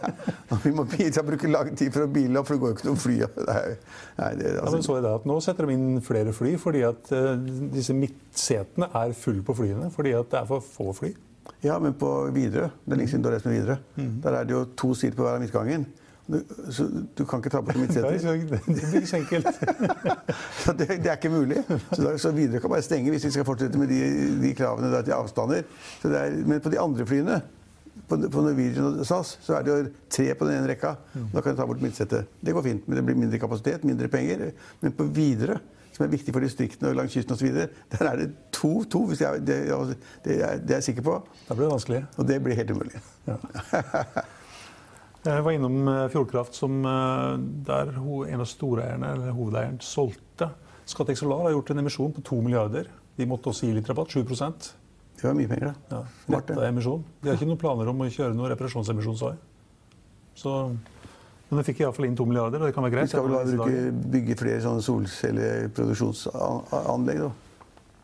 Vi 0.64 0.72
må 0.72 0.86
bruke 0.88 1.50
lang 1.52 1.74
tid 1.76 1.92
for 1.92 2.06
å 2.06 2.08
bile 2.14 2.40
for 2.46 2.54
det 2.56 2.62
går 2.62 2.72
jo 2.72 2.78
ikke 2.78 2.88
noe 2.88 3.02
fly. 3.04 3.18
Er, 3.54 3.76
nei, 4.16 4.30
det, 4.40 4.54
Ja, 4.54 4.62
altså, 4.64 4.80
så 4.86 4.96
er 4.96 5.04
det 5.04 5.12
at 5.18 5.28
Nå 5.28 5.36
setter 5.44 5.68
de 5.68 5.76
inn 5.76 6.00
flere 6.04 6.32
fly 6.32 6.54
fordi 6.60 6.84
at 6.88 7.12
uh, 7.12 7.34
disse 7.74 7.92
midtsetene 7.96 8.88
er 9.02 9.12
fulle 9.18 9.44
på 9.44 9.56
flyene. 9.60 9.90
Fordi 9.92 10.14
at 10.16 10.32
det 10.32 10.40
er 10.40 10.48
for 10.48 10.64
få 10.64 10.94
fly. 10.96 11.12
Ja, 11.64 11.78
men 11.80 11.94
på 11.96 12.08
Widerøe 12.34 12.70
Det 12.84 12.92
er 12.92 13.00
lenge 13.00 13.10
siden 13.10 13.22
du 13.24 13.28
har 13.28 13.36
lest 13.36 13.46
med 13.48 13.58
Widerøe. 13.58 13.78
Mm. 13.96 14.16
Der 14.24 14.38
er 14.38 14.44
det 14.48 14.54
jo 14.56 14.64
to 14.76 14.94
sider 14.94 15.16
på 15.16 15.26
hver 15.26 15.36
av 15.38 15.44
midtgangen. 15.44 15.86
Du, 16.24 16.38
så 16.72 16.86
du 16.88 17.24
kan 17.28 17.42
ikke 17.42 17.50
ta 17.52 17.60
Det, 17.60 17.74
er 17.74 17.80
midtseter. 17.82 18.14
det 18.14 18.86
blir 18.88 19.00
ikke 19.02 19.10
så 19.10 19.18
enkelt. 19.18 19.48
Så 20.64 20.72
det, 20.72 20.86
det 20.88 21.10
er 21.10 21.18
ikke 21.18 21.28
mulig. 21.28 21.58
Så, 21.92 21.98
da, 22.00 22.14
så 22.18 22.32
Widerøe 22.32 22.62
kan 22.64 22.72
bare 22.72 22.84
stenge 22.86 23.12
hvis 23.12 23.26
vi 23.28 23.32
skal 23.34 23.44
fortsette 23.44 23.78
med 23.78 23.92
de, 23.92 23.98
de 24.40 24.54
kravene 24.56 24.88
der 24.92 25.04
til 25.04 25.12
avstander. 25.18 25.66
Er, 26.08 26.38
men 26.48 26.62
på 26.64 26.72
de 26.72 26.80
andre 26.80 27.04
flyene, 27.06 27.42
på, 28.08 28.16
på 28.16 28.44
Norwegian 28.46 29.00
og 29.02 29.04
SAS, 29.06 29.34
så 29.44 29.58
er 29.58 29.66
det 29.66 29.74
jo 29.74 29.92
tre 30.16 30.30
på 30.32 30.48
den 30.48 30.56
ene 30.58 30.70
rekka. 30.72 30.94
Da 31.34 31.44
kan 31.44 31.52
du 31.52 31.60
ta 31.60 31.68
bort 31.68 31.84
midtsetet. 31.84 32.32
Det 32.40 32.56
går 32.56 32.66
fint, 32.70 32.88
men 32.88 32.98
det 32.98 33.04
blir 33.04 33.20
mindre 33.20 33.40
kapasitet, 33.42 33.84
mindre 33.84 34.08
penger. 34.12 34.48
Men 34.80 34.96
på 34.96 35.10
Widerøe, 35.12 35.60
som 35.94 36.04
er 36.04 36.12
viktig 36.12 36.34
for 36.34 36.42
distriktene 36.42 36.90
og 36.90 36.98
langs 36.98 37.14
kysten 37.14 37.36
osv., 37.36 37.58
der 37.94 38.08
er 38.10 38.22
det 38.22 38.30
to. 38.54 38.72
to 38.90 39.04
hvis 39.10 39.22
jeg, 39.22 39.44
det, 39.46 39.58
altså, 39.74 39.98
det, 40.24 40.38
er, 40.42 40.62
det 40.62 40.76
er 40.76 40.80
jeg 40.82 40.88
sikker 40.90 41.06
på. 41.06 41.18
Da 41.48 41.54
blir 41.54 41.68
det 41.68 41.74
vanskelig. 41.76 42.00
Og 42.18 42.28
det 42.28 42.40
blir 42.42 42.58
helt 42.58 42.74
umulig. 42.74 43.04
Ja. 43.28 43.38
Jeg 45.24 45.40
var 45.40 45.54
innom 45.56 45.86
eh, 45.88 46.02
Fjordkraft, 46.12 46.52
som 46.52 46.82
eh, 46.84 47.38
der 47.64 47.94
en 47.96 48.42
av 48.42 48.48
storeierne, 48.48 49.14
eller 49.14 49.32
hovedeieren, 49.32 49.78
solgte. 49.80 50.50
Scatec 50.84 51.16
Solar 51.16 51.46
har 51.46 51.54
gjort 51.54 51.72
en 51.72 51.80
emisjon 51.80 52.12
på 52.12 52.24
to 52.28 52.42
milliarder. 52.44 52.90
De 53.16 53.26
måtte 53.28 53.48
også 53.48 53.70
gi 53.70 53.72
litt 53.72 53.88
rabatt, 53.88 54.12
7 54.12 54.20
Det 54.20 55.24
var 55.24 55.38
mye 55.38 55.48
penger, 55.48 55.72
da. 55.88 56.02
ja, 56.28 56.40
det. 56.44 56.58
emisjon. 56.68 57.06
De 57.22 57.30
har 57.30 57.38
ikke 57.38 57.48
noen 57.48 57.62
planer 57.62 57.88
om 57.88 58.04
å 58.04 58.10
kjøre 58.10 58.36
noen 58.36 58.52
reparasjonsemisjon, 58.52 59.16
sa 59.16 59.32
jeg. 59.32 59.40
Så, 60.36 60.52
men 61.54 61.62
det 61.62 61.70
fikk 61.70 61.84
iallfall 61.84 62.08
inn 62.08 62.16
2 62.18 62.24
milliarder, 62.26 62.58
og 62.58 62.66
det 62.66 62.74
kan 62.74 62.82
være 62.82 62.96
greit? 62.96 63.06
Vi 63.06 63.14
skal 63.14 63.30
vel 63.30 63.62
bruke, 63.62 63.94
bygge 64.10 64.34
flere 64.40 64.58
sånne 64.64 64.82
solcelleproduksjonsanlegg, 64.82 67.18
da. 67.22 67.30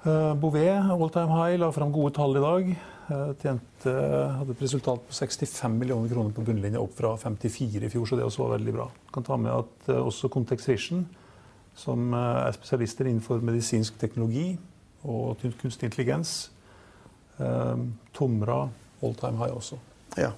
Eh, 0.06 0.34
Bouvet, 0.40 0.90
all 0.94 1.10
time 1.10 1.32
high, 1.34 1.58
la 1.60 1.70
fram 1.74 1.92
gode 1.92 2.14
tall 2.16 2.36
i 2.38 2.42
dag. 2.44 2.64
Eh, 3.10 3.32
tjente, 3.42 3.90
hadde 4.38 4.52
et 4.54 4.62
resultat 4.62 5.00
på 5.08 5.12
65 5.18 5.74
millioner 5.80 6.08
kroner 6.12 6.32
på 6.36 6.44
bunnlinja, 6.46 6.80
opp 6.80 6.94
fra 6.96 7.10
54 7.18 7.84
i 7.84 7.90
fjor, 7.92 8.04
så 8.06 8.14
det 8.16 8.24
også 8.28 8.42
var 8.44 8.54
veldig 8.54 8.74
bra. 8.78 8.86
Kan 9.12 9.26
ta 9.26 9.34
med 9.36 9.52
at 9.52 9.88
eh, 9.90 9.98
også 9.98 10.32
Context 10.32 10.68
Vision, 10.70 11.00
som 11.76 12.14
er 12.14 12.52
spesialister 12.54 13.04
innenfor 13.10 13.40
medisinsk 13.44 13.98
teknologi 14.00 14.58
og 15.08 15.36
kunstig 15.60 15.84
intelligens, 15.88 16.50
tomra 18.12 18.68
all 19.00 19.14
time 19.16 19.38
high 19.40 19.54
også. 19.56 19.78
Ja. 20.20 20.30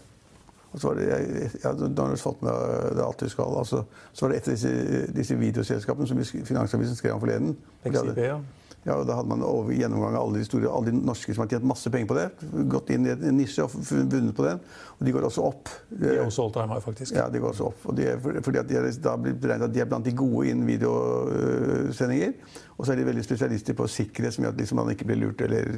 Og 0.73 0.81
så 0.81 0.88
var 0.88 0.99
det, 0.99 1.09
jeg, 1.11 1.50
jeg 1.52 1.69
hadde 1.69 2.09
fått 2.23 2.43
med 2.43 2.97
det 2.97 3.05
alt 3.05 3.21
du 3.21 3.29
skal. 3.29 3.59
Altså, 3.61 3.85
så 4.12 4.25
var 4.25 4.33
det 4.33 4.41
et 4.41 4.49
av 4.49 4.57
disse, 4.57 5.05
disse 5.12 5.37
videoselskapene 5.37 6.09
som 6.09 6.25
Finansavisen 6.49 6.97
skrev 6.97 7.19
om 7.19 7.25
forleden. 7.25 7.57
Ja. 7.85 8.41
Ja, 8.83 8.97
og 8.99 9.07
Da 9.07 9.14
hadde 9.14 9.31
man 9.31 9.45
over 9.47 9.71
gjennomgang 9.71 10.17
av 10.17 10.25
alle 10.26 10.41
de, 10.41 10.47
store, 10.47 10.67
alle 10.67 10.91
de 10.91 11.02
norske 11.07 11.35
som 11.35 11.45
har 11.45 11.52
tjent 11.52 11.67
masse 11.71 11.91
penger 11.93 12.09
på 12.11 12.17
det. 12.19 12.25
Gått 12.73 12.91
inn 12.91 13.07
i 13.07 13.12
en 13.14 13.37
nisje 13.38 13.62
og 13.62 13.76
vunnet 13.79 14.35
på 14.35 14.47
den. 14.49 14.59
Og 14.97 15.05
de 15.07 15.14
går 15.14 15.26
også 15.29 15.45
opp. 15.47 15.71
De 15.93 16.11
er 16.11 16.25
også 16.25 16.49
all 16.49 16.75
faktisk. 16.83 17.14
Ja, 17.14 17.29
de 17.31 17.43
går 17.43 17.52
også 17.52 17.69
opp. 17.71 17.87
Og 17.87 17.97
de 17.99 18.09
er, 18.11 18.19
fordi 18.19 18.59
at 18.59 18.71
de 18.71 18.81
er, 18.81 18.91
da 19.05 19.14
blir 19.21 19.38
beregnet 19.38 19.69
at 19.69 19.76
de 19.76 19.85
er 19.85 19.91
blant 19.93 20.09
de 20.09 20.17
gode 20.19 20.50
innen 20.50 20.67
videosendinger. 20.67 22.35
Og 22.75 22.83
så 22.83 22.97
er 22.97 22.99
de 22.99 23.07
veldig 23.12 23.23
spesialister 23.29 23.79
på 23.79 23.87
sikkerhet, 23.87 24.35
som 24.35 24.49
gjør 24.49 24.57
at 24.57 24.64
liksom 24.64 24.83
man 24.83 24.91
ikke 24.97 25.07
blir 25.12 25.23
lurt 25.23 25.47
eller 25.47 25.71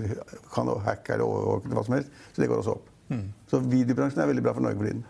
kan 0.54 0.72
hacke 0.88 1.18
eller 1.18 1.28
overvåke 1.28 1.76
hva 1.76 1.84
som 1.84 1.98
helst. 1.98 2.20
Så 2.32 2.40
det 2.40 2.48
går 2.48 2.64
også 2.64 2.78
opp. 2.78 2.93
Mm. 3.08 3.26
Så 3.50 3.60
videobransjen 3.60 4.22
er 4.22 4.30
veldig 4.32 4.46
bra 4.46 4.56
for 4.56 4.64
Norge 4.64 4.80
for 4.80 4.90
tiden. 4.90 5.04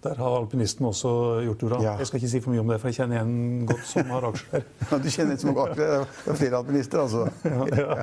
Der 0.00 0.16
har 0.16 0.34
alpinisten 0.38 0.86
også 0.88 1.10
gjort 1.44 1.60
det 1.60 1.68
bra. 1.68 1.78
Ja. 1.84 1.90
Jeg 2.00 2.08
skal 2.08 2.22
ikke 2.22 2.28
si 2.32 2.38
for 2.40 2.54
mye 2.54 2.62
om 2.62 2.70
det, 2.72 2.78
for 2.80 2.88
jeg 2.88 3.02
kjenner 3.02 3.20
en 3.20 3.66
godt 3.68 3.82
som 3.84 4.12
har 4.14 4.24
aksjer. 4.30 4.62
Ja, 4.90 4.96
du 4.96 5.08
kjenner 5.12 5.34
en 5.34 5.40
som 5.42 5.50
har 5.52 5.72
aksjer? 5.74 6.06
Det 6.24 6.32
er 6.32 6.38
flere 6.40 6.60
alpinister, 6.62 7.02
altså. 7.02 7.26
Ja. 7.80 7.98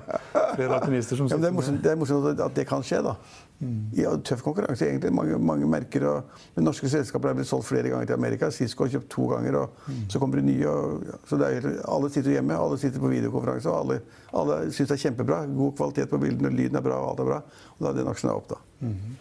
Flere 0.58 0.78
alpinister 0.78 1.18
som 1.18 1.30
ja, 1.32 1.40
det, 1.42 1.50
er 1.50 1.56
morsomt, 1.56 1.82
det 1.82 1.92
er 1.92 1.98
morsomt 1.98 2.44
at 2.46 2.54
det 2.58 2.68
kan 2.70 2.86
skje, 2.86 3.02
da. 3.06 3.16
Mm. 3.58 3.80
Ja, 3.98 4.12
tøff 4.30 4.44
konkurranse, 4.46 4.86
egentlig. 4.86 5.10
Mange, 5.18 5.40
mange 5.42 5.70
merker 5.74 6.06
og 6.06 6.38
men 6.54 6.70
norske 6.70 6.90
selskaper 6.92 7.32
har 7.32 7.40
blitt 7.40 7.50
solgt 7.50 7.66
flere 7.72 7.90
ganger 7.90 8.12
til 8.12 8.20
Amerika. 8.20 8.52
Cisco 8.54 8.86
har 8.86 8.94
kjøpt 8.94 9.10
to 9.16 9.26
ganger, 9.34 9.58
og 9.64 9.90
mm. 9.90 10.04
så 10.14 10.22
kommer 10.22 10.38
det 10.38 10.46
nye. 10.52 10.70
Og, 10.70 11.08
så 11.26 11.42
det 11.42 11.50
er, 11.56 11.70
alle 11.82 12.12
sitter 12.14 12.36
hjemme, 12.36 12.60
alle 12.62 12.78
sitter 12.78 13.02
på 13.02 13.10
videokonferanse, 13.10 13.74
og 13.74 13.80
alle, 13.82 14.02
alle 14.38 14.60
syns 14.70 14.94
det 14.94 15.00
er 15.00 15.08
kjempebra. 15.08 15.48
God 15.50 15.74
kvalitet 15.82 16.14
på 16.14 16.22
bildene, 16.22 16.54
lyden 16.54 16.78
er 16.78 16.86
bra, 16.86 17.02
og 17.02 17.16
alt 17.16 17.26
er 17.26 17.32
bra. 17.32 17.42
Og 17.80 17.88
da 17.88 17.90
er 17.96 18.04
den 18.04 18.14
aksjen 18.14 18.36
opp, 18.36 18.54
da. 18.54 18.62
Mm. 18.86 19.18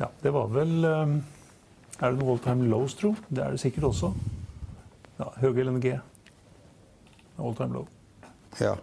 Ja, 0.00 0.10
det 0.22 0.34
var 0.34 0.50
vel 0.52 0.84
um 0.84 1.16
er 2.02 2.10
det 2.10 2.18
noe 2.18 2.34
all 2.34 2.42
time 2.42 2.66
lows, 2.70 2.96
tro? 2.98 3.12
Det 3.30 3.42
er 3.42 3.54
det 3.54 3.60
sikkert 3.62 3.86
også. 3.92 4.10
Ja, 5.20 5.28
Høge 5.44 5.62
LNG. 5.62 5.92
All 7.38 7.54
time 7.54 7.78
low. 7.78 7.86
Ja. 8.58 8.74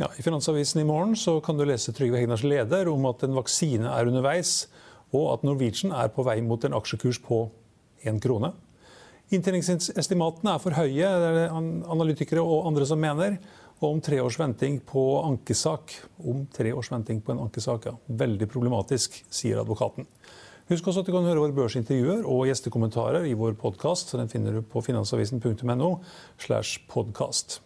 ja. 0.00 0.08
I 0.18 0.24
Finansavisen 0.24 0.82
i 0.82 0.86
morgen 0.88 1.14
så 1.18 1.36
kan 1.44 1.58
du 1.58 1.64
lese 1.68 1.94
Trygve 1.94 2.18
Hegnars 2.18 2.42
leder 2.42 2.90
om 2.90 3.06
at 3.10 3.22
en 3.22 3.38
vaksine 3.38 3.86
er 3.86 4.10
underveis, 4.10 4.66
og 5.14 5.30
at 5.36 5.46
Norwegian 5.46 5.94
er 5.94 6.10
på 6.10 6.26
vei 6.26 6.40
mot 6.42 6.64
en 6.66 6.74
aksjekurs 6.74 7.22
på 7.22 7.44
én 8.08 8.18
krone. 8.22 8.50
Inntjeningsestimatene 9.32 10.56
er 10.56 10.62
for 10.62 10.74
høye, 10.74 11.06
det 11.06 11.28
er 11.28 11.38
det 11.38 11.50
analytikere 11.54 12.42
og 12.42 12.66
andre 12.72 12.88
som 12.88 13.00
mener. 13.00 13.38
Og 13.82 13.96
om 13.96 14.00
tre 14.00 14.20
års 14.22 14.38
venting 14.38 14.76
på 14.86 15.02
ankesak. 15.26 15.96
Om 16.22 16.44
tre 16.54 16.70
års 16.70 16.92
venting 16.92 17.18
på 17.20 17.34
en 17.34 17.40
ankesak, 17.42 17.88
ja. 17.90 17.96
Veldig 18.06 18.46
problematisk, 18.52 19.16
sier 19.26 19.58
advokaten. 19.58 20.06
Husk 20.70 20.86
også 20.86 21.02
at 21.02 21.08
du 21.08 21.12
kan 21.12 21.26
høre 21.26 21.42
våre 21.42 21.56
børsintervjuer 21.56 22.22
og 22.30 22.46
gjestekommentarer 22.46 23.26
i 23.26 23.34
vår 23.34 23.56
podkast. 23.58 24.14
Den 24.14 24.30
finner 24.30 24.54
du 24.54 24.62
på 24.62 24.84
finansavisen.no. 24.86 25.90
slash 26.38 26.86
podcast. 26.86 27.58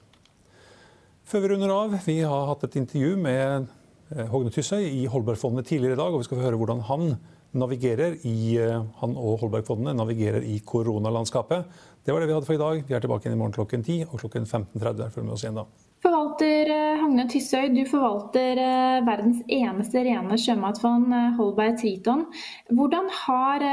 Før 1.28 1.44
vi 1.44 1.50
runder 1.52 1.74
av, 1.74 1.98
vi 2.06 2.22
har 2.24 2.48
hatt 2.48 2.64
et 2.64 2.78
intervju 2.80 3.18
med 3.20 3.66
eh, 4.14 4.26
Hogne 4.32 4.52
Tysøy 4.54 4.86
i 4.88 5.04
Holbergfondet 5.12 5.68
tidligere 5.68 5.98
i 5.98 6.00
dag. 6.00 6.14
og 6.14 6.22
Vi 6.22 6.28
skal 6.30 6.40
få 6.40 6.46
høre 6.46 6.60
hvordan 6.62 6.80
han 6.88 7.18
navigerer 7.60 8.16
i, 8.24 8.56
eh, 8.62 8.86
han 9.02 9.16
og 9.20 9.42
Holbergfondet 9.44 9.98
navigerer 10.00 10.46
i 10.48 10.62
koronalandskapet. 10.64 11.68
Det 12.06 12.14
var 12.14 12.24
det 12.24 12.30
vi 12.30 12.38
hadde 12.38 12.48
for 12.48 12.56
i 12.56 12.64
dag. 12.64 12.86
Vi 12.88 12.96
er 12.96 13.04
tilbake 13.04 13.28
igjen 13.28 13.36
i 13.36 13.42
morgen 13.42 13.58
klokken 13.58 13.84
10 13.84 14.06
og 14.08 14.22
klokken 14.24 14.48
15.30. 14.48 15.12
Følg 15.12 15.28
med 15.28 15.36
oss 15.36 15.44
igjen 15.44 15.60
da. 15.60 15.66
Forvalter 16.04 16.68
eh, 16.70 16.98
Hagne 17.00 17.24
Tysøy, 17.30 17.70
du 17.72 17.82
forvalter 17.88 18.60
eh, 18.60 18.98
verdens 19.06 19.40
eneste 19.48 20.02
rene 20.04 20.36
sjømatfond, 20.38 21.08
eh, 21.16 21.32
Holberg 21.38 21.78
Triton. 21.80 22.26
Hvordan 22.68 23.08
har 23.24 23.64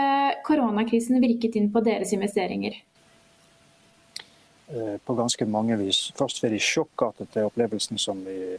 koronakrisen 0.47 1.19
virket 1.23 1.59
inn 1.59 1.69
på 1.73 1.83
deres 1.83 2.15
investeringer? 2.15 2.79
På 5.05 5.13
ganske 5.13 5.45
mange 5.45 5.75
vis. 5.77 6.07
Først 6.17 6.39
ved 6.41 6.55
de 6.55 6.61
sjokkartede 6.63 7.43
opplevelsene 7.45 7.99
som 8.01 8.23
vi 8.25 8.55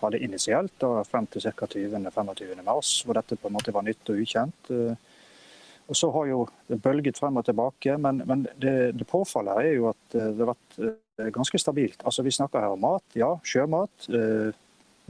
hadde 0.00 0.20
initielt, 0.22 0.72
da, 0.80 1.02
frem 1.04 1.26
til 1.28 1.42
ca. 1.44 1.66
20.-25. 1.66 2.62
mars, 2.64 2.94
hvor 3.04 3.18
dette 3.18 3.36
på 3.36 3.50
en 3.50 3.58
måte 3.58 3.74
var 3.74 3.84
nytt 3.84 4.14
og 4.14 4.22
ukjent. 4.22 4.70
Og 4.72 5.98
Så 5.98 6.08
har 6.14 6.30
jo 6.30 6.46
det 6.70 6.80
bølget 6.80 7.20
frem 7.20 7.36
og 7.36 7.44
tilbake, 7.44 7.98
men, 8.00 8.22
men 8.24 8.46
det, 8.56 8.94
det 8.96 9.08
påfallet 9.10 9.66
er 9.66 9.74
jo 9.74 9.90
at 9.90 10.04
det 10.14 10.40
har 10.40 10.54
vært 10.54 11.01
ganske 11.16 11.58
stabilt. 11.58 12.00
Altså 12.04 12.22
Vi 12.22 12.30
snakker 12.30 12.60
her 12.60 12.74
om 12.74 12.80
mat, 12.80 13.04
ja, 13.14 13.34
sjømat. 13.44 14.08
Eh, 14.08 14.52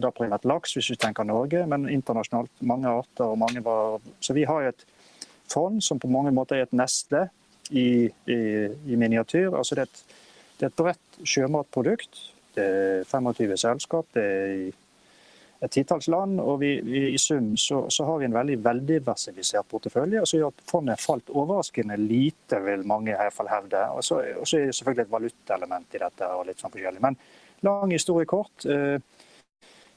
da 0.02 0.11
primært 0.11 0.47
laks, 0.49 0.73
hvis 0.75 0.90
vi 0.90 0.97
tenker 0.97 1.25
Norge, 1.25 1.66
men 1.68 1.88
internasjonalt 1.88 2.50
mange 2.61 2.88
arter 2.88 3.28
og 3.28 3.38
mange 3.38 3.62
varer. 3.64 4.00
Så 4.21 4.32
vi 4.32 4.44
har 4.49 4.62
et 4.71 4.87
fond 5.52 5.82
som 5.85 6.00
på 6.00 6.09
mange 6.09 6.32
måter 6.32 6.56
er 6.56 6.66
et 6.66 6.73
nestle 6.73 7.26
i, 7.71 8.09
i, 8.26 8.38
i 8.88 8.97
miniatyr. 8.97 9.52
Altså 9.52 9.76
det 9.76 9.85
er, 9.85 9.90
et, 9.90 10.16
det 10.59 10.66
er 10.66 10.73
et 10.73 10.80
bredt 10.80 11.21
sjømatprodukt. 11.28 12.23
Det 12.56 12.64
er 12.64 13.04
25 13.04 13.56
selskap. 13.56 14.06
det 14.14 14.23
er 14.25 14.73
et 15.62 15.71
titalls 15.71 16.09
land. 16.11 16.40
og 16.40 16.61
vi, 16.61 16.73
vi, 16.85 17.04
I 17.14 17.19
sum 17.19 17.52
så, 17.57 17.85
så, 17.90 18.07
har 18.09 18.19
vi 18.19 18.26
en 18.26 18.35
veldig 18.35 18.59
veldiversifisert 18.64 19.69
portefølje, 19.71 20.25
som 20.26 20.40
gjør 20.40 20.50
at 20.50 20.64
fondet 20.71 21.02
falt 21.02 21.31
overraskende 21.31 21.99
lite, 22.00 22.59
vil 22.66 22.87
mange 22.88 23.12
i 23.12 23.19
hvert 23.19 23.37
fall 23.37 23.50
hevde. 23.52 23.85
Og 23.95 24.04
så 24.04 24.21
er 24.25 24.42
det 24.42 24.76
selvfølgelig 24.76 25.07
et 25.07 25.14
valutaelement 25.14 25.95
i 25.95 26.02
dette. 26.02 26.31
og 26.35 26.47
litt 26.49 26.62
sånn 26.62 26.75
forskjellig. 26.75 27.02
Men 27.04 27.19
lang 27.62 27.95
historie 27.95 28.28
kort. 28.28 28.66
Eh, 28.66 28.99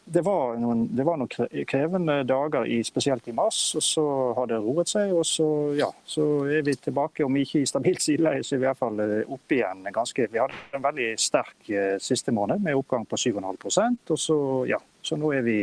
det 0.08 0.22
var, 0.22 0.58
noen, 0.62 0.84
det 0.94 1.04
var 1.04 1.18
noen, 1.18 1.66
krevende 1.66 2.20
dager, 2.30 2.68
i, 2.70 2.78
spesielt 2.86 3.28
i 3.28 3.34
mars. 3.34 3.58
og 3.76 3.84
Så 3.84 4.04
har 4.38 4.50
det 4.52 4.60
roet 4.62 4.92
seg, 4.92 5.14
og 5.18 5.26
så, 5.26 5.48
ja, 5.78 5.90
så 6.06 6.26
er 6.46 6.62
vi 6.68 6.76
tilbake. 6.78 7.26
Om 7.26 7.40
ikke 7.42 7.64
i 7.64 7.70
stabilt 7.70 8.06
sideleie, 8.06 8.44
så 8.46 8.56
er 8.56 8.62
vi 8.62 8.68
i 8.68 8.70
hvert 8.70 8.82
fall 8.84 9.02
eh, 9.02 9.16
oppe 9.26 9.58
igjen. 9.58 9.82
ganske, 9.96 10.28
Vi 10.32 10.42
hadde 10.42 10.78
en 10.78 10.86
veldig 10.86 11.10
sterk 11.22 11.72
eh, 11.74 11.96
siste 11.98 12.34
måned 12.36 12.62
med 12.62 12.78
oppgang 12.78 13.08
på 13.10 13.18
7,5% 13.18 14.14
og 14.14 14.22
så, 14.22 14.38
ja, 14.70 14.80
så 15.02 15.18
nå 15.18 15.34
er 15.34 15.46
vi 15.46 15.60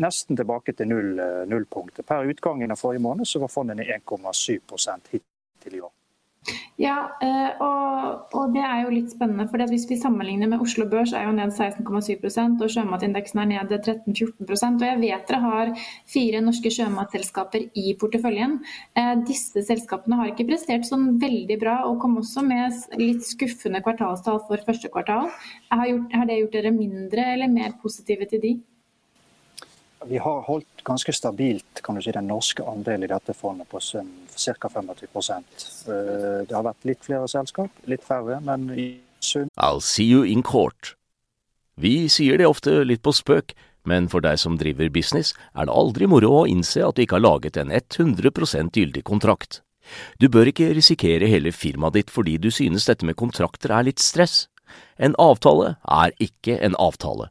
nesten 0.00 0.38
tilbake 0.38 0.76
til 0.78 0.88
null, 0.88 1.12
eh, 1.18 1.46
nullpunktet. 1.50 2.06
Per 2.06 2.30
utgangen 2.30 2.70
av 2.70 2.78
forrige 2.78 3.02
måned 3.02 3.26
så 3.26 3.42
var 3.42 3.50
fondene 3.50 3.86
1,7 3.98 4.60
hittil 5.10 5.74
i 5.74 5.82
år. 5.82 5.92
Ja, 6.80 6.94
eh, 7.20 7.58
og, 7.60 8.30
og, 8.32 8.54
det 8.54 8.62
er 8.64 8.78
jo 8.86 8.92
litt 8.94 9.10
spennende. 9.12 9.44
for 9.50 9.60
Hvis 9.68 9.84
vi 9.90 9.98
sammenligner 10.00 10.48
med 10.48 10.62
Oslo 10.64 10.86
Børs, 10.88 11.12
er 11.12 11.26
jo 11.26 11.34
ned 11.36 11.52
16,7% 11.52 12.64
og 12.64 12.72
sjømatindeksen 12.72 13.42
er 13.42 13.50
ned 13.50 13.74
13-14% 13.76 14.80
Og 14.80 14.86
jeg 14.88 15.00
vet 15.02 15.28
dere 15.28 15.40
har 15.44 15.72
fire 16.08 16.40
norske 16.40 16.72
sjømatselskaper 16.72 17.68
i 17.76 17.92
porteføljen. 18.00 18.56
Eh, 18.96 19.12
disse 19.28 19.66
selskapene 19.68 20.22
har 20.22 20.32
ikke 20.32 20.48
prestert 20.48 20.88
sånn 20.88 21.18
veldig 21.20 21.60
bra, 21.60 21.76
og 21.90 22.00
kom 22.00 22.16
også 22.22 22.46
med 22.48 22.72
litt 22.96 23.28
skuffende 23.28 23.84
kvartalstall 23.84 24.40
for 24.48 24.64
første 24.64 24.88
kvartal. 24.88 25.28
Har, 25.68 25.86
gjort, 25.92 26.16
har 26.16 26.28
det 26.30 26.40
gjort 26.40 26.56
dere 26.56 26.74
mindre 26.74 27.32
eller 27.34 27.52
mer 27.52 27.76
positive 27.84 28.32
til 28.32 28.46
de? 28.46 28.56
Vi 30.08 30.18
har 30.18 30.40
holdt 30.46 30.84
ganske 30.84 31.12
stabilt 31.12 31.82
kan 31.84 31.96
du 31.96 32.02
si, 32.02 32.12
den 32.12 32.28
norske 32.30 32.64
andelen 32.64 33.04
i 33.04 33.10
dette 33.10 33.34
fondet 33.36 33.68
på 33.68 33.80
ca. 33.80 34.68
25 34.68 34.90
eh, 34.90 36.46
Det 36.48 36.56
har 36.56 36.64
vært 36.64 36.86
litt 36.88 37.04
flere 37.04 37.28
selskap, 37.28 37.70
litt 37.84 38.04
færre, 38.04 38.40
men 38.40 38.70
i 38.72 38.88
sum 39.20 39.50
I'll 39.60 39.82
see 39.84 40.08
you 40.08 40.24
in 40.24 40.42
court. 40.42 40.94
Vi 41.76 42.08
sier 42.08 42.40
det 42.40 42.48
ofte 42.48 42.80
litt 42.84 43.02
på 43.04 43.12
spøk, 43.12 43.52
men 43.88 44.08
for 44.12 44.24
deg 44.24 44.38
som 44.40 44.56
driver 44.60 44.88
business, 44.92 45.32
er 45.56 45.68
det 45.68 45.76
aldri 45.76 46.08
moro 46.08 46.42
å 46.42 46.46
innse 46.48 46.82
at 46.84 46.96
du 46.96 47.04
ikke 47.04 47.18
har 47.18 47.26
laget 47.26 47.60
en 47.60 47.72
100% 47.72 48.76
gyldig 48.76 49.04
kontrakt. 49.04 49.60
Du 50.20 50.28
bør 50.28 50.48
ikke 50.50 50.72
risikere 50.76 51.28
hele 51.28 51.52
firmaet 51.52 51.96
ditt 51.96 52.12
fordi 52.12 52.36
du 52.38 52.50
synes 52.52 52.86
dette 52.88 53.06
med 53.08 53.18
kontrakter 53.20 53.72
er 53.74 53.88
litt 53.88 54.00
stress. 54.00 54.46
En 55.00 55.16
avtale 55.18 55.74
er 55.88 56.14
ikke 56.22 56.58
en 56.60 56.76
avtale. 56.78 57.30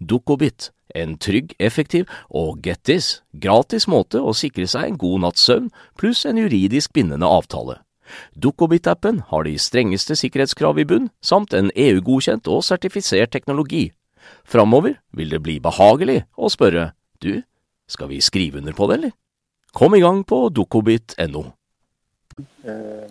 Dukkobit. 0.00 0.70
En 0.96 1.18
trygg, 1.20 1.52
effektiv 1.60 2.08
og 2.30 2.62
get 2.64 2.80
this, 2.88 3.22
gratis 3.32 3.84
måte 3.88 4.22
å 4.24 4.32
sikre 4.32 4.64
seg 4.66 4.86
en 4.86 4.96
god 5.00 5.26
natts 5.26 5.44
søvn 5.44 5.68
pluss 6.00 6.24
en 6.26 6.40
juridisk 6.40 6.94
bindende 6.96 7.28
avtale. 7.28 7.76
Dukkobit-appen 8.40 9.20
har 9.28 9.44
de 9.44 9.58
strengeste 9.60 10.16
sikkerhetskrav 10.16 10.80
i 10.80 10.86
bunn, 10.88 11.10
samt 11.20 11.52
en 11.52 11.68
EU-godkjent 11.76 12.48
og 12.48 12.64
sertifisert 12.64 13.34
teknologi. 13.34 13.90
Framover 14.48 14.96
vil 15.12 15.32
det 15.34 15.42
bli 15.44 15.58
behagelig 15.60 16.22
å 16.36 16.48
spørre 16.52 16.92
du, 17.20 17.42
skal 17.88 18.08
vi 18.08 18.22
skrive 18.24 18.62
under 18.62 18.76
på 18.76 18.88
det, 18.88 18.98
eller? 18.98 19.16
Kom 19.76 19.94
i 19.94 20.00
gang 20.00 20.24
på 20.24 20.46
dukkobit.no. 20.56 21.44
Eh, 22.64 23.08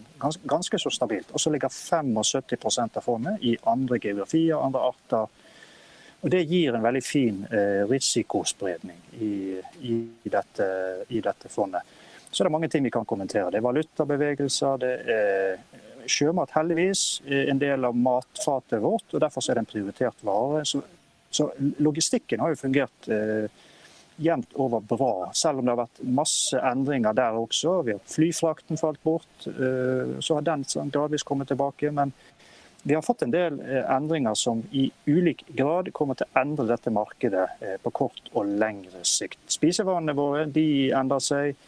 ganske 0.48 0.80
så 0.80 0.90
stabilt. 0.90 1.30
Og 1.34 1.42
så 1.42 1.52
ligger 1.54 1.70
75% 1.70 2.98
av 2.98 3.06
fondet 3.06 3.44
i 3.46 3.58
andre 3.68 4.00
geografier, 4.02 4.58
andre 4.58 4.88
arter 4.90 5.28
og 6.22 6.30
Det 6.34 6.44
gir 6.50 6.74
en 6.74 6.84
veldig 6.84 7.04
fin 7.06 7.44
eh, 7.52 7.84
risikospredning 7.90 8.98
i, 9.22 9.34
i, 9.86 9.98
dette, 10.24 10.68
i, 11.10 11.22
dette, 11.22 11.50
fondet. 11.50 11.86
Så 12.32 12.44
det 12.44 12.50
er 12.50 12.56
mange 12.56 12.70
ting 12.74 12.84
vi 12.84 12.92
kan 12.92 13.06
kommentere. 13.06 13.52
Det 13.54 13.60
er 13.62 13.68
valutabevegelser, 13.68 14.82
det 14.82 14.94
er 15.14 15.60
sjømat 16.08 16.54
heldigvis 16.56 17.22
en 17.28 17.60
del 17.62 17.86
av 17.86 17.96
matfatet 17.96 18.82
vårt, 18.82 19.08
og 19.14 19.22
derfor 19.22 19.46
er 19.46 19.60
det 19.60 19.64
en 19.66 19.70
prioritert 19.70 20.26
vare. 20.26 20.64
Så, 20.66 20.82
så 21.30 21.52
logistikken 21.84 22.42
har 22.42 22.54
jo 22.54 22.60
fungert 22.60 23.10
eh, 23.14 23.48
jevnt 24.18 24.56
over 24.58 24.82
bra, 24.82 25.30
selv 25.38 25.60
om 25.60 25.68
det 25.68 25.76
har 25.76 25.84
vært 25.84 26.02
masse 26.18 26.62
endringer 26.72 27.14
der 27.18 27.38
også. 27.38 27.82
Vi 27.86 27.94
har 27.94 28.02
Flyfrakten 28.10 28.80
falt 28.82 29.04
bort, 29.06 29.30
eh, 29.48 30.18
så 30.20 30.40
har 30.40 30.48
den 30.48 30.66
gradvis 30.92 31.24
kommet 31.28 31.54
tilbake. 31.54 31.92
men 31.92 32.14
vi 32.88 32.96
har 32.96 33.02
fått 33.02 33.22
en 33.22 33.32
del 33.32 33.60
eh, 33.60 33.96
endringer 33.96 34.34
som 34.34 34.64
i 34.72 34.92
ulik 35.06 35.44
grad 35.48 35.90
kommer 35.94 36.16
til 36.16 36.28
å 36.30 36.40
endre 36.40 36.70
dette 36.70 36.92
markedet 36.94 37.48
eh, 37.60 37.74
på 37.84 37.92
kort 37.92 38.30
og 38.32 38.48
lengre 38.48 39.02
sikt. 39.04 39.42
Spisevanene 39.52 40.16
våre 40.16 40.46
de 40.48 40.64
endrer 40.96 41.26
seg. 41.26 41.66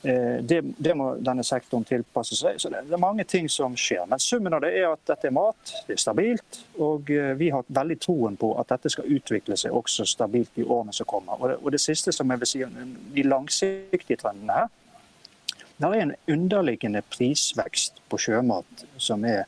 Eh, 0.00 0.38
det, 0.40 0.62
det, 0.78 0.94
må 0.96 1.10
denne 1.20 1.44
sektoren 1.44 1.84
tilpasse 1.84 2.38
seg. 2.40 2.56
Så 2.56 2.72
det, 2.72 2.86
er 2.88 3.04
mange 3.04 3.28
ting 3.28 3.52
som 3.52 3.76
skjer. 3.76 4.06
Men 4.08 4.24
summen 4.24 4.56
av 4.56 4.64
det 4.64 4.72
er 4.80 4.88
at 4.94 5.04
dette 5.12 5.28
er 5.28 5.36
mat, 5.36 5.74
det 5.84 5.98
er 5.98 6.02
stabilt. 6.06 6.62
Og 6.80 7.12
vi 7.36 7.52
har 7.52 7.68
veldig 7.68 8.00
troen 8.00 8.40
på 8.40 8.54
at 8.64 8.72
dette 8.72 8.96
skal 8.96 9.12
utvikle 9.12 9.60
seg 9.60 9.76
også 9.76 10.08
stabilt 10.08 10.56
i 10.56 10.64
årene 10.64 10.96
som 10.96 11.10
kommer. 11.10 11.36
Og 11.36 11.52
det, 11.52 11.60
og 11.60 11.76
det 11.76 11.84
siste 11.84 12.16
som 12.16 12.32
jeg 12.32 12.46
vil 12.46 12.54
si 12.54 12.64
om 12.64 12.98
de 13.12 13.28
langsiktige 13.28 14.24
trendene 14.24 14.62
her. 14.62 14.72
Det 15.80 15.88
er 15.88 16.02
en 16.08 16.18
underliggende 16.28 17.04
prisvekst 17.12 18.00
på 18.08 18.16
sjømat 18.20 18.88
som 18.96 19.28
er 19.28 19.44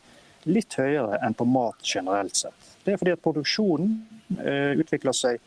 litt 0.51 0.79
høyere 0.79 1.21
enn 1.23 1.37
på 1.37 1.47
mat 1.49 1.83
generelt 1.87 2.37
sett. 2.37 2.71
Det 2.85 2.95
er 2.95 3.01
fordi 3.01 3.15
at 3.15 3.23
produksjonen 3.23 3.93
eh, 4.39 4.73
utvikler 4.83 5.15
seg 5.17 5.43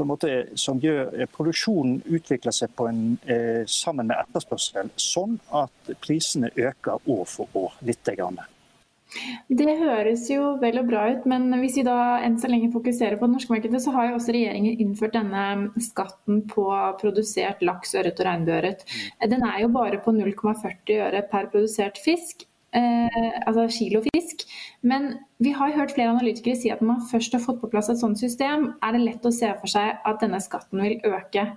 på 0.00 0.04
en 0.04 0.08
måte 0.08 0.30
som 0.56 0.78
gjør 0.80 1.10
eh, 1.12 1.28
Produksjonen 1.28 1.98
utvikler 2.08 2.54
seg 2.56 2.72
på 2.76 2.86
en, 2.88 3.02
eh, 3.28 3.66
sammen 3.68 4.08
med 4.08 4.16
etterspørsel, 4.22 4.88
sånn 4.96 5.36
at 5.60 5.92
prisene 6.00 6.48
øker 6.56 7.04
år 7.04 7.26
for 7.28 7.52
år. 7.54 7.76
litt. 7.84 8.00
Grann. 8.16 8.38
Det 9.50 9.74
høres 9.78 10.24
jo 10.30 10.54
vel 10.62 10.80
og 10.80 10.86
bra 10.88 11.02
ut, 11.12 11.26
men 11.28 11.50
hvis 11.60 11.76
vi 11.80 11.84
da 11.86 12.20
enn 12.24 12.38
så 12.40 12.48
lenge 12.50 12.70
fokuserer 12.72 13.18
på 13.18 13.26
det 13.28 13.34
norske 13.34 13.52
markedet, 13.52 13.80
så 13.82 13.92
har 13.94 14.08
jo 14.08 14.16
også 14.16 14.34
regjeringen 14.34 14.80
innført 14.82 15.18
denne 15.18 15.70
skatten 15.84 16.44
på 16.50 16.66
produsert 17.02 17.62
laks, 17.66 17.94
ørret 17.98 18.22
og 18.22 18.28
regnbueørret. 18.28 18.86
Mm. 18.86 19.30
Den 19.34 19.46
er 19.50 19.58
jo 19.64 19.72
bare 19.74 20.00
på 20.04 20.14
0,40 20.16 21.02
øre 21.06 21.24
per 21.28 21.50
produsert 21.52 22.00
fisk 22.02 22.46
eh, 22.72 23.32
altså 23.46 23.68
kilo. 23.78 24.02
Men 24.82 25.18
vi 25.38 25.52
har 25.52 25.72
hørt 25.76 25.94
flere 25.94 26.12
analytikere 26.14 26.56
si 26.56 26.70
at 26.70 26.80
når 26.80 26.92
man 26.92 27.08
først 27.10 27.32
har 27.36 27.42
fått 27.44 27.60
på 27.60 27.70
plass 27.72 27.90
et 27.92 28.00
sånt 28.00 28.18
system, 28.18 28.72
er 28.82 28.96
det 28.96 29.02
lett 29.04 29.26
å 29.26 29.34
se 29.34 29.50
for 29.60 29.70
seg 29.70 29.98
at 30.04 30.22
denne 30.22 30.40
skatten 30.40 30.80
vil 30.82 31.00
øke. 31.04 31.50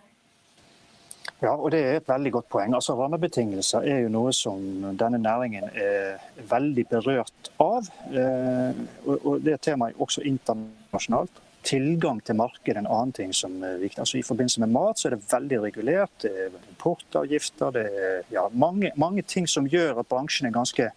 Ja, 1.43 1.55
og 1.55 1.72
Det 1.72 1.79
er 1.84 1.96
et 1.98 2.08
veldig 2.08 2.32
godt 2.32 2.50
poeng. 2.50 2.74
Altså 2.74 2.96
Rammebetingelser 2.96 3.84
er 3.84 4.03
jo 4.05 4.12
noe 4.12 4.32
som 4.32 4.60
denne 5.00 5.20
næringen 5.20 5.66
er 5.75 6.22
veldig 6.50 6.85
berørt 6.87 7.50
av. 7.59 7.90
Eh, 8.07 8.83
og 9.05 9.44
Det 9.44 9.53
er 9.53 9.57
tema 9.57 9.92
også 10.00 10.24
internasjonalt. 10.24 11.42
Tilgang 11.64 12.20
til 12.24 12.35
markedet 12.35 12.77
er 12.77 12.79
en 12.79 12.87
annen 12.87 13.11
ting 13.11 13.33
som 13.35 13.64
er 13.64 13.77
viktig. 13.79 14.00
Altså 14.00 14.18
I 14.18 14.24
forbindelse 14.24 14.59
med 14.59 14.72
mat 14.72 15.00
så 15.00 15.07
er 15.07 15.16
det 15.16 15.31
veldig 15.31 15.61
regulert. 15.64 16.16
Det 16.22 16.31
er 16.31 16.55
importavgifter, 16.72 17.72
det 17.72 17.85
er 17.92 18.22
ja, 18.31 18.48
mange, 18.51 18.92
mange, 18.96 19.22
ting 19.22 19.48
som 19.48 19.68
gjør 19.68 20.00
at 20.00 20.07
bransjen 20.07 20.48
er 20.48 20.55
ganske 20.55 20.90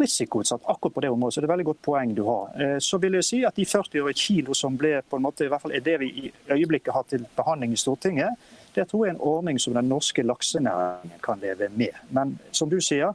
risikoutsatt 0.00 0.64
akkurat 0.64 0.94
på 0.94 1.04
det 1.04 1.10
området. 1.10 1.34
Så 1.34 1.40
det 1.40 1.46
er 1.46 1.50
et 1.50 1.54
veldig 1.54 1.68
godt 1.70 1.82
poeng 1.82 2.14
du 2.16 2.24
har. 2.26 2.48
Eh, 2.56 2.78
så 2.78 2.98
vil 3.02 3.18
jeg 3.18 3.28
si 3.28 3.42
at 3.44 3.56
de 3.56 3.66
40 3.68 4.02
øre 4.02 4.16
kilo 4.16 4.56
som 4.56 4.78
ble 4.78 4.98
på 5.02 5.18
en 5.18 5.26
måte, 5.26 5.46
i 5.46 5.52
hvert 5.52 5.62
fall 5.62 5.76
er 5.76 5.84
det 5.84 5.98
vi 6.00 6.10
i 6.24 6.32
øyeblikket 6.50 6.94
har 6.94 7.06
til 7.10 7.26
behandling 7.36 7.72
i 7.72 7.80
Stortinget, 7.80 8.50
det 8.74 8.88
tror 8.88 9.04
jeg 9.04 9.12
er 9.12 9.18
en 9.18 9.26
ordning 9.28 9.60
som 9.60 9.74
den 9.76 9.88
norske 9.88 10.24
laksenæringen 10.24 11.20
kan 11.22 11.40
leve 11.42 11.68
med. 11.76 11.98
Men 12.10 12.38
som 12.52 12.70
du 12.70 12.80
sier, 12.80 13.12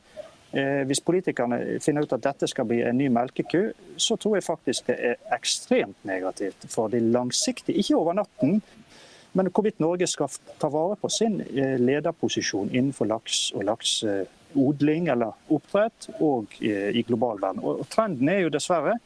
Eh, 0.52 0.84
hvis 0.88 1.02
politikerne 1.04 1.80
finner 1.84 2.06
ut 2.06 2.14
at 2.16 2.24
dette 2.24 2.48
skal 2.48 2.66
bli 2.70 2.80
en 2.82 2.98
ny 2.98 3.10
melkeku, 3.12 3.74
så 4.00 4.16
tror 4.16 4.38
jeg 4.38 4.46
faktisk 4.46 4.88
det 4.88 4.96
er 5.10 5.36
ekstremt 5.36 6.00
negativt 6.08 6.66
for 6.72 6.88
de 6.88 7.02
langsiktige. 7.04 7.76
Ikke 7.78 7.98
over 7.98 8.16
natten, 8.16 8.62
men 9.34 9.52
hvorvidt 9.52 9.80
Norge 9.84 10.08
skal 10.08 10.32
ta 10.60 10.70
vare 10.72 10.96
på 10.96 11.12
sin 11.12 11.42
eh, 11.42 11.76
lederposisjon 11.80 12.72
innenfor 12.72 13.10
laks 13.12 13.52
og 13.56 13.68
lakseodling 14.58 15.08
eller 15.08 15.34
oppdrett 15.48 16.10
og 16.20 16.46
eh, 16.62 16.96
i 16.96 17.04
global 17.04 17.40
verden. 17.40 17.64
Og 17.64 17.88
trenden 17.90 18.30
er 18.30 18.42
jo 18.46 18.50
dessverre 18.50 18.98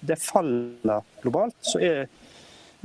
det 0.00 0.16
faller 0.20 1.02
globalt. 1.22 1.56
så 1.60 1.80
er 1.80 2.08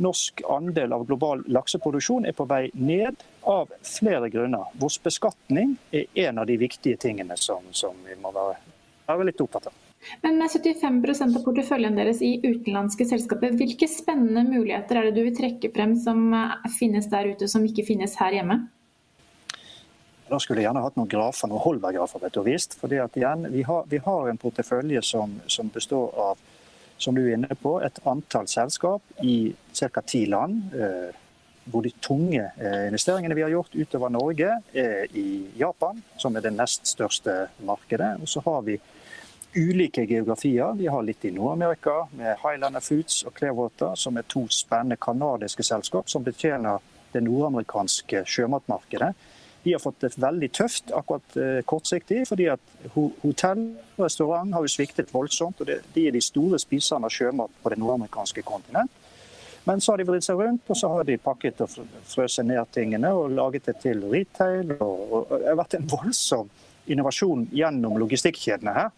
norsk 0.01 0.41
andel 0.49 0.93
av 0.93 1.05
global 1.05 1.43
lakseproduksjon 1.47 2.25
er 2.25 2.34
på 2.34 2.45
vei 2.45 2.71
ned 2.73 3.15
av 3.43 3.69
flere 3.84 4.29
grunner. 4.29 4.65
Vår 4.73 4.97
beskatning 5.03 5.75
er 5.91 6.05
en 6.15 6.39
av 6.39 6.47
de 6.47 6.57
viktige 6.57 6.97
tingene 6.97 7.38
som, 7.38 7.62
som 7.71 7.93
vi 8.07 8.15
må 8.15 8.31
være, 8.31 8.57
være 9.05 9.27
litt 9.29 9.41
opptatt 9.41 9.67
av. 9.67 9.73
Men 10.23 10.39
med 10.39 10.49
75% 10.49 11.38
av 11.38 11.43
porteføljen 11.45 11.99
deres 11.99 12.23
i 12.25 12.39
utenlandske 12.41 13.05
selskaper, 13.05 13.53
hvilke 13.53 13.86
spennende 13.86 14.47
muligheter 14.47 14.97
er 14.97 15.10
det 15.10 15.19
du 15.19 15.27
vil 15.27 15.38
trekke 15.38 15.69
frem 15.75 15.93
som 15.99 16.31
finnes 16.79 17.05
der 17.12 17.36
ute, 17.36 17.51
som 17.51 17.67
ikke 17.67 17.86
finnes 17.86 18.17
her 18.17 18.39
hjemme? 18.39 18.63
Da 20.31 20.39
skulle 20.39 20.61
jeg 20.61 20.69
gjerne 20.69 20.83
hatt 20.85 20.95
noen 20.95 21.11
grafer, 21.11 21.49
noen 21.51 21.63
Holberg-grafer. 21.65 22.21
vet 22.23 22.37
du, 22.37 22.41
vist. 22.45 22.77
Fordi 22.79 23.01
at 23.03 23.17
igjen, 23.19 23.49
vi 23.51 23.65
har, 23.67 23.83
vi 23.91 23.99
har 23.99 24.29
en 24.29 24.39
portefølje 24.39 25.01
som, 25.03 25.33
som 25.47 25.71
består 25.73 26.15
av 26.29 26.39
som 27.01 27.15
du 27.17 27.23
er 27.23 27.33
inne 27.33 27.55
på, 27.57 27.79
et 27.81 27.97
antall 28.05 28.47
selskap 28.47 29.01
i 29.25 29.55
ca. 29.73 30.03
ti 30.05 30.25
land. 30.29 30.75
Eh, 30.77 31.17
hvor 31.71 31.83
de 31.85 31.91
tunge 32.01 32.41
eh, 32.57 32.87
investeringene 32.87 33.35
vi 33.37 33.43
har 33.45 33.51
gjort 33.53 33.75
utover 33.75 34.09
Norge, 34.09 34.55
er 34.73 35.11
i 35.17 35.51
Japan, 35.57 36.01
som 36.17 36.35
er 36.35 36.45
det 36.45 36.53
nest 36.55 36.87
største 36.89 37.35
markedet. 37.65 38.15
Og 38.21 38.29
så 38.29 38.41
har 38.45 38.63
vi 38.65 38.79
ulike 39.55 40.05
geografier. 40.09 40.73
Vi 40.79 40.87
har 40.87 41.03
litt 41.03 41.25
i 41.25 41.33
Nord-Amerika 41.35 42.07
med 42.17 42.39
Highlander 42.41 42.81
Foods 42.81 43.21
og 43.27 43.35
Clearwater, 43.37 43.93
som 43.95 44.17
er 44.17 44.25
to 44.31 44.47
spennende 44.49 44.97
kanadiske 45.01 45.65
selskap 45.67 46.09
som 46.09 46.25
betjener 46.25 46.81
det 47.11 47.21
nordamerikanske 47.25 48.23
sjømatmarkedet. 48.25 49.13
De 49.63 49.74
har 49.76 49.80
fått 49.80 50.00
det 50.02 50.15
veldig 50.17 50.50
tøft 50.58 50.89
akkurat 50.95 51.36
eh, 51.38 51.60
kortsiktig, 51.69 52.24
fordi 52.30 52.47
at 52.50 52.95
hotell 52.95 53.67
og 53.97 54.06
restaurant 54.08 54.56
har 54.56 54.65
jo 54.65 54.71
sviktet 54.74 55.13
voldsomt. 55.13 55.62
og 55.62 55.69
De 55.69 56.06
er 56.08 56.15
de 56.15 56.21
store 56.24 56.58
spiserne 56.62 57.06
av 57.06 57.13
sjømat 57.13 57.54
på 57.62 57.74
det 57.74 57.78
nordamerikanske 57.82 58.41
kontinent. 58.47 58.91
Men 59.63 59.82
så 59.82 59.93
har 59.93 60.02
de 60.02 60.08
vridd 60.10 60.26
seg 60.26 60.39
rundt, 60.41 60.69
og 60.74 60.78
så 60.78 60.89
har 60.89 61.06
de 61.06 61.19
pakket 61.21 61.62
og 61.62 61.76
frøst 62.10 62.41
ned 62.41 62.71
tingene 62.74 63.12
og 63.13 63.36
laget 63.38 63.69
det 63.69 63.78
til 63.84 64.02
retail. 64.10 64.74
Og 64.82 65.36
det 65.36 65.52
har 65.52 65.60
vært 65.60 65.78
en 65.78 65.89
voldsom 65.91 66.50
innovasjon 66.89 67.45
gjennom 67.54 68.00
logistikkjedene 68.02 68.74
her. 68.74 68.89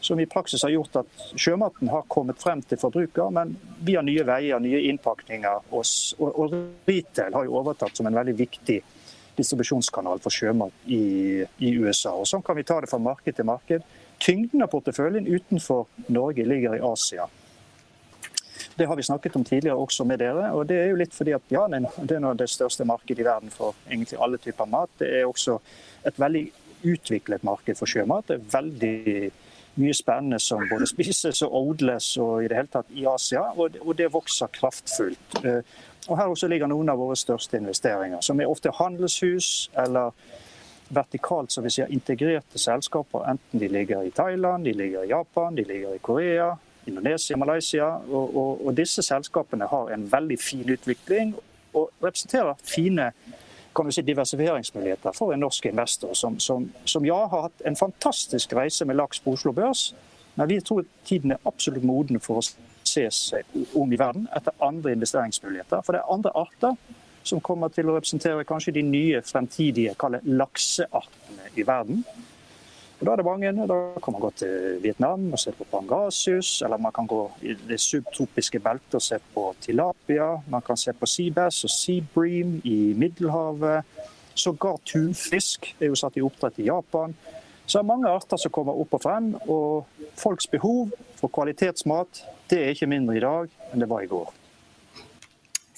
Som 0.00 0.20
i 0.20 0.28
praksis 0.28 0.62
har 0.64 0.72
gjort 0.72 1.02
at 1.02 1.22
sjømaten 1.36 1.90
har 1.92 2.08
kommet 2.08 2.40
frem 2.40 2.62
til 2.64 2.80
forbruker, 2.80 3.28
men 3.32 3.56
via 3.84 4.00
nye 4.04 4.24
veier, 4.24 4.60
nye 4.62 4.80
innpakninger. 4.88 5.68
Og, 5.72 5.84
og, 6.18 6.30
og 6.30 6.56
retail 6.88 7.36
har 7.36 7.48
jo 7.48 7.58
overtatt 7.60 7.96
som 7.96 8.08
en 8.08 8.16
veldig 8.16 8.36
viktig 8.38 8.80
distribusjonskanal 9.38 10.20
for 10.24 10.34
sjømat 10.34 10.86
i, 10.86 11.44
i, 11.58 11.72
USA. 11.78 12.12
Og 12.16 12.28
Sånn 12.28 12.44
kan 12.44 12.56
vi 12.58 12.66
ta 12.66 12.80
det 12.80 12.90
fra 12.90 13.00
marked 13.02 13.36
til 13.36 13.48
marked. 13.48 13.86
Tyngden 14.22 14.64
av 14.64 14.70
porteføljen 14.72 15.28
utenfor 15.28 15.86
Norge 16.08 16.46
ligger 16.46 16.78
i 16.78 16.84
Asia. 16.84 17.28
Det 18.76 18.86
har 18.88 18.96
vi 18.96 19.04
snakket 19.06 19.36
om 19.36 19.44
tidligere 19.44 19.76
også 19.80 20.04
med 20.04 20.20
dere. 20.20 20.50
og 20.52 20.66
Det 20.68 20.76
er 20.82 20.90
jo 20.90 21.00
litt 21.00 21.14
fordi 21.16 21.32
at 21.36 21.52
ja, 21.52 21.64
det 21.68 22.18
er 22.18 22.34
det 22.36 22.50
største 22.52 22.84
markedet 22.84 23.24
i 23.24 23.28
verden 23.28 23.52
for 23.52 23.76
egentlig 23.88 24.20
alle 24.20 24.40
typer 24.40 24.68
mat. 24.68 24.90
Det 25.00 25.08
er 25.20 25.24
også 25.28 25.58
et 26.04 26.20
veldig 26.20 26.44
utviklet 26.84 27.44
marked 27.44 27.78
for 27.78 27.88
sjømat. 27.88 28.28
Det 28.28 28.36
er 28.36 28.50
veldig 28.52 29.30
mye 29.76 29.96
spennende 29.96 30.38
som 30.40 30.64
både 30.70 30.88
spises 30.88 31.42
og 31.44 31.56
odles 31.56 32.08
og 32.22 32.44
i 32.44 32.48
det 32.48 32.56
hele 32.56 32.72
tatt 32.72 32.92
i 32.96 33.04
Asia, 33.08 33.42
og 33.56 33.74
det, 33.74 33.82
og 33.84 33.96
det 33.98 34.08
vokser 34.12 34.52
kraftfullt. 34.52 35.36
Og 36.08 36.18
Her 36.18 36.30
også 36.30 36.48
ligger 36.48 36.70
noen 36.70 36.88
av 36.88 36.98
våre 36.98 37.16
største 37.16 37.58
investeringer, 37.58 38.20
som 38.20 38.40
er 38.40 38.50
ofte 38.50 38.70
handelshus 38.78 39.70
eller 39.78 40.14
vertikalt 40.88 41.50
som 41.52 41.64
vi 41.66 41.72
sier, 41.74 41.90
integrerte 41.90 42.60
selskaper. 42.62 43.24
Enten 43.30 43.60
de 43.60 43.68
ligger 43.68 44.06
i 44.06 44.12
Thailand, 44.14 44.64
de 44.64 44.72
ligger 44.72 45.02
i 45.02 45.10
Japan, 45.10 45.56
de 45.56 45.64
ligger 45.66 45.96
i 45.96 45.98
Korea. 45.98 46.52
Indonesia, 46.86 47.36
Malaysia. 47.36 47.86
Og, 48.06 48.36
og, 48.36 48.66
og 48.66 48.76
disse 48.76 49.02
selskapene 49.02 49.66
har 49.66 49.90
en 49.90 50.06
veldig 50.12 50.38
fin 50.38 50.70
utvikling 50.70 51.34
og 51.74 51.90
representerer 52.02 52.54
fine 52.62 53.10
kan 53.76 53.86
vi 53.86 53.92
si, 53.92 54.02
diversifiseringsmuligheter 54.02 55.12
for 55.12 55.34
en 55.34 55.42
norsk 55.44 55.66
investor, 55.66 56.14
som, 56.14 56.38
som, 56.40 56.70
som, 56.84 57.04
ja 57.04 57.18
har 57.28 57.42
hatt 57.48 57.64
en 57.68 57.76
fantastisk 57.76 58.54
reise 58.56 58.86
med 58.88 58.96
laks 58.96 59.20
på 59.20 59.34
Oslo 59.36 59.52
Børs. 59.52 59.90
Men 60.36 60.48
vi 60.48 60.60
tror 60.60 60.84
tiden 61.04 61.32
er 61.32 61.48
absolutt 61.48 61.84
moden 61.84 62.20
for 62.20 62.40
å 62.40 62.46
se 62.86 63.08
seg 63.10 63.56
om 63.74 63.92
i 63.92 63.98
verden 63.98 64.28
etter 64.36 64.54
andre 64.62 64.92
investeringsmuligheter. 64.96 65.82
For 65.82 65.96
det 65.96 66.02
er 66.02 66.14
andre 66.14 66.32
arter 66.36 66.76
som 67.26 67.42
kommer 67.42 67.72
til 67.74 67.88
å 67.90 67.96
representere 67.96 68.46
kanskje 68.46 68.76
de 68.76 68.84
nye 68.86 69.22
fremtidige 69.26 69.96
lakseartene 70.22 71.50
i 71.56 71.66
verden. 71.66 72.04
Og 72.96 73.06
Da 73.06 73.12
er 73.12 73.16
det 73.16 73.24
mange. 73.24 73.52
Da 73.52 74.00
kan 74.02 74.12
man 74.12 74.20
gå 74.20 74.30
til 74.40 74.78
Vietnam 74.82 75.32
og 75.32 75.38
se 75.38 75.52
på 75.52 75.66
pangasius, 75.70 76.62
eller 76.62 76.76
man 76.76 76.92
kan 76.92 77.06
gå 77.06 77.30
i 77.42 77.54
det 77.68 77.80
subtropiske 77.80 78.60
beltet 78.60 78.94
og 78.94 79.02
se 79.02 79.18
på 79.34 79.54
tilapia. 79.60 80.42
Man 80.48 80.62
kan 80.62 80.76
se 80.76 80.92
på 80.92 81.06
seabass 81.06 81.64
og 81.64 81.70
seabream 81.70 82.60
i 82.64 82.94
Middelhavet. 82.96 83.84
Sågar 84.34 84.80
tunfisk 84.84 85.74
er 85.80 85.86
jo 85.86 85.94
satt 85.94 86.16
i 86.16 86.24
oppdrett 86.24 86.58
i 86.58 86.68
Japan. 86.70 87.14
Så 87.66 87.78
det 87.78 87.82
er 87.82 87.90
mange 87.90 88.10
arter 88.10 88.38
som 88.38 88.52
kommer 88.54 88.78
opp 88.78 88.94
og 88.94 89.02
frem. 89.02 89.32
Og 89.50 89.86
folks 90.18 90.46
behov 90.46 90.92
for 91.18 91.32
kvalitetsmat 91.34 92.22
det 92.50 92.62
er 92.62 92.74
ikke 92.74 92.90
mindre 92.90 93.16
i 93.18 93.22
dag 93.24 93.50
enn 93.72 93.82
det 93.82 93.90
var 93.90 94.04
i 94.04 94.10
går. 94.10 94.30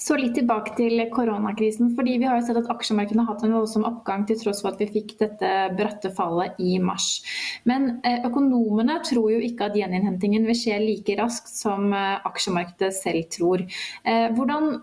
Så 0.09 0.15
litt 0.17 0.33
tilbake 0.33 0.71
til 0.73 0.97
koronakrisen. 1.13 1.91
fordi 1.93 2.15
Vi 2.17 2.25
har 2.25 2.39
jo 2.39 2.45
sett 2.47 2.57
at 2.57 2.69
aksjemarkedene 2.73 3.21
har 3.27 3.35
hatt 3.35 3.43
en 3.45 3.53
voldsom 3.53 3.83
oppgang 3.85 4.23
til 4.25 4.39
tross 4.41 4.63
for 4.63 4.71
at 4.71 4.79
vi 4.81 4.87
fikk 4.89 5.11
dette 5.19 5.51
bratte 5.77 6.09
fallet 6.17 6.57
i 6.57 6.79
mars. 6.81 7.21
Men 7.69 7.99
eh, 8.01 8.25
økonomene 8.25 8.95
tror 9.05 9.29
jo 9.35 9.37
ikke 9.45 9.67
at 9.67 9.77
gjeninnhentingen 9.77 10.49
vil 10.49 10.57
skje 10.57 10.79
like 10.81 11.13
raskt 11.19 11.53
som 11.53 11.93
eh, 11.93 12.17
aksjemarkedet 12.25 12.89
selv 12.97 13.29
tror. 13.29 13.61
Eh, 14.01 14.33
hvordan 14.33 14.79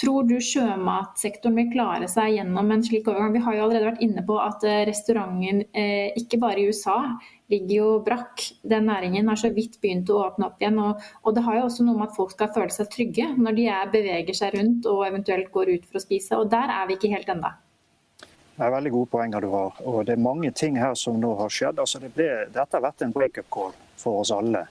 tror 0.00 0.26
du 0.26 0.40
sjømatsektoren 0.42 1.62
vil 1.62 1.70
klare 1.76 2.10
seg 2.10 2.40
gjennom 2.40 2.74
en 2.74 2.82
slik 2.82 3.06
overgang? 3.06 3.36
Vi 3.38 3.46
har 3.46 3.54
jo 3.54 3.68
allerede 3.68 3.92
vært 3.92 4.02
inne 4.02 4.26
på 4.26 4.40
at 4.42 4.66
restauranten, 4.90 5.62
ikke 6.18 6.40
bare 6.42 6.58
i 6.58 6.66
USA, 6.72 6.96
ligger 7.50 7.74
jo 7.74 7.88
brakk. 8.06 8.44
Den 8.62 8.86
næringen 8.90 9.28
har 9.28 9.38
så 9.40 9.50
vidt 9.54 9.80
begynt 9.82 10.10
å 10.10 10.20
åpne 10.24 10.50
opp 10.50 10.62
igjen. 10.62 10.78
Og, 10.82 11.02
og, 11.24 11.32
det 11.36 11.44
har 11.46 11.58
jo 11.58 11.64
også 11.68 11.86
noe 11.86 11.98
med 11.98 12.08
at 12.08 12.16
folk 12.16 12.34
skal 12.34 12.52
føle 12.54 12.74
seg 12.74 12.90
trygge 12.92 13.30
når 13.36 13.58
de 13.58 13.66
er, 13.70 13.90
beveger 13.92 14.36
seg 14.36 14.56
rundt 14.58 14.88
og 14.90 15.02
eventuelt 15.08 15.50
går 15.54 15.74
ut 15.74 15.90
for 15.90 16.00
å 16.00 16.04
spise. 16.04 16.38
Og 16.38 16.50
der 16.52 16.72
er 16.76 16.88
vi 16.88 16.98
ikke 16.98 17.12
helt 17.14 17.32
ennå. 17.34 17.52
Det 18.60 18.66
er 18.66 18.74
veldig 18.74 18.90
gode 18.92 19.08
poenger 19.14 19.40
du 19.40 19.52
har. 19.54 19.78
Og 19.88 20.02
det 20.06 20.16
er 20.16 20.20
mange 20.20 20.50
ting 20.52 20.76
her 20.76 20.94
som 20.98 21.16
nå 21.20 21.32
har 21.38 21.52
skjedd. 21.52 21.80
Altså 21.80 22.02
det 22.02 22.12
ble, 22.16 22.28
dette 22.52 22.76
har 22.76 22.84
vært 22.84 23.06
en 23.06 23.14
break-up 23.14 23.48
call 23.52 23.72
for 24.00 24.20
oss 24.20 24.32
alle. 24.36 24.66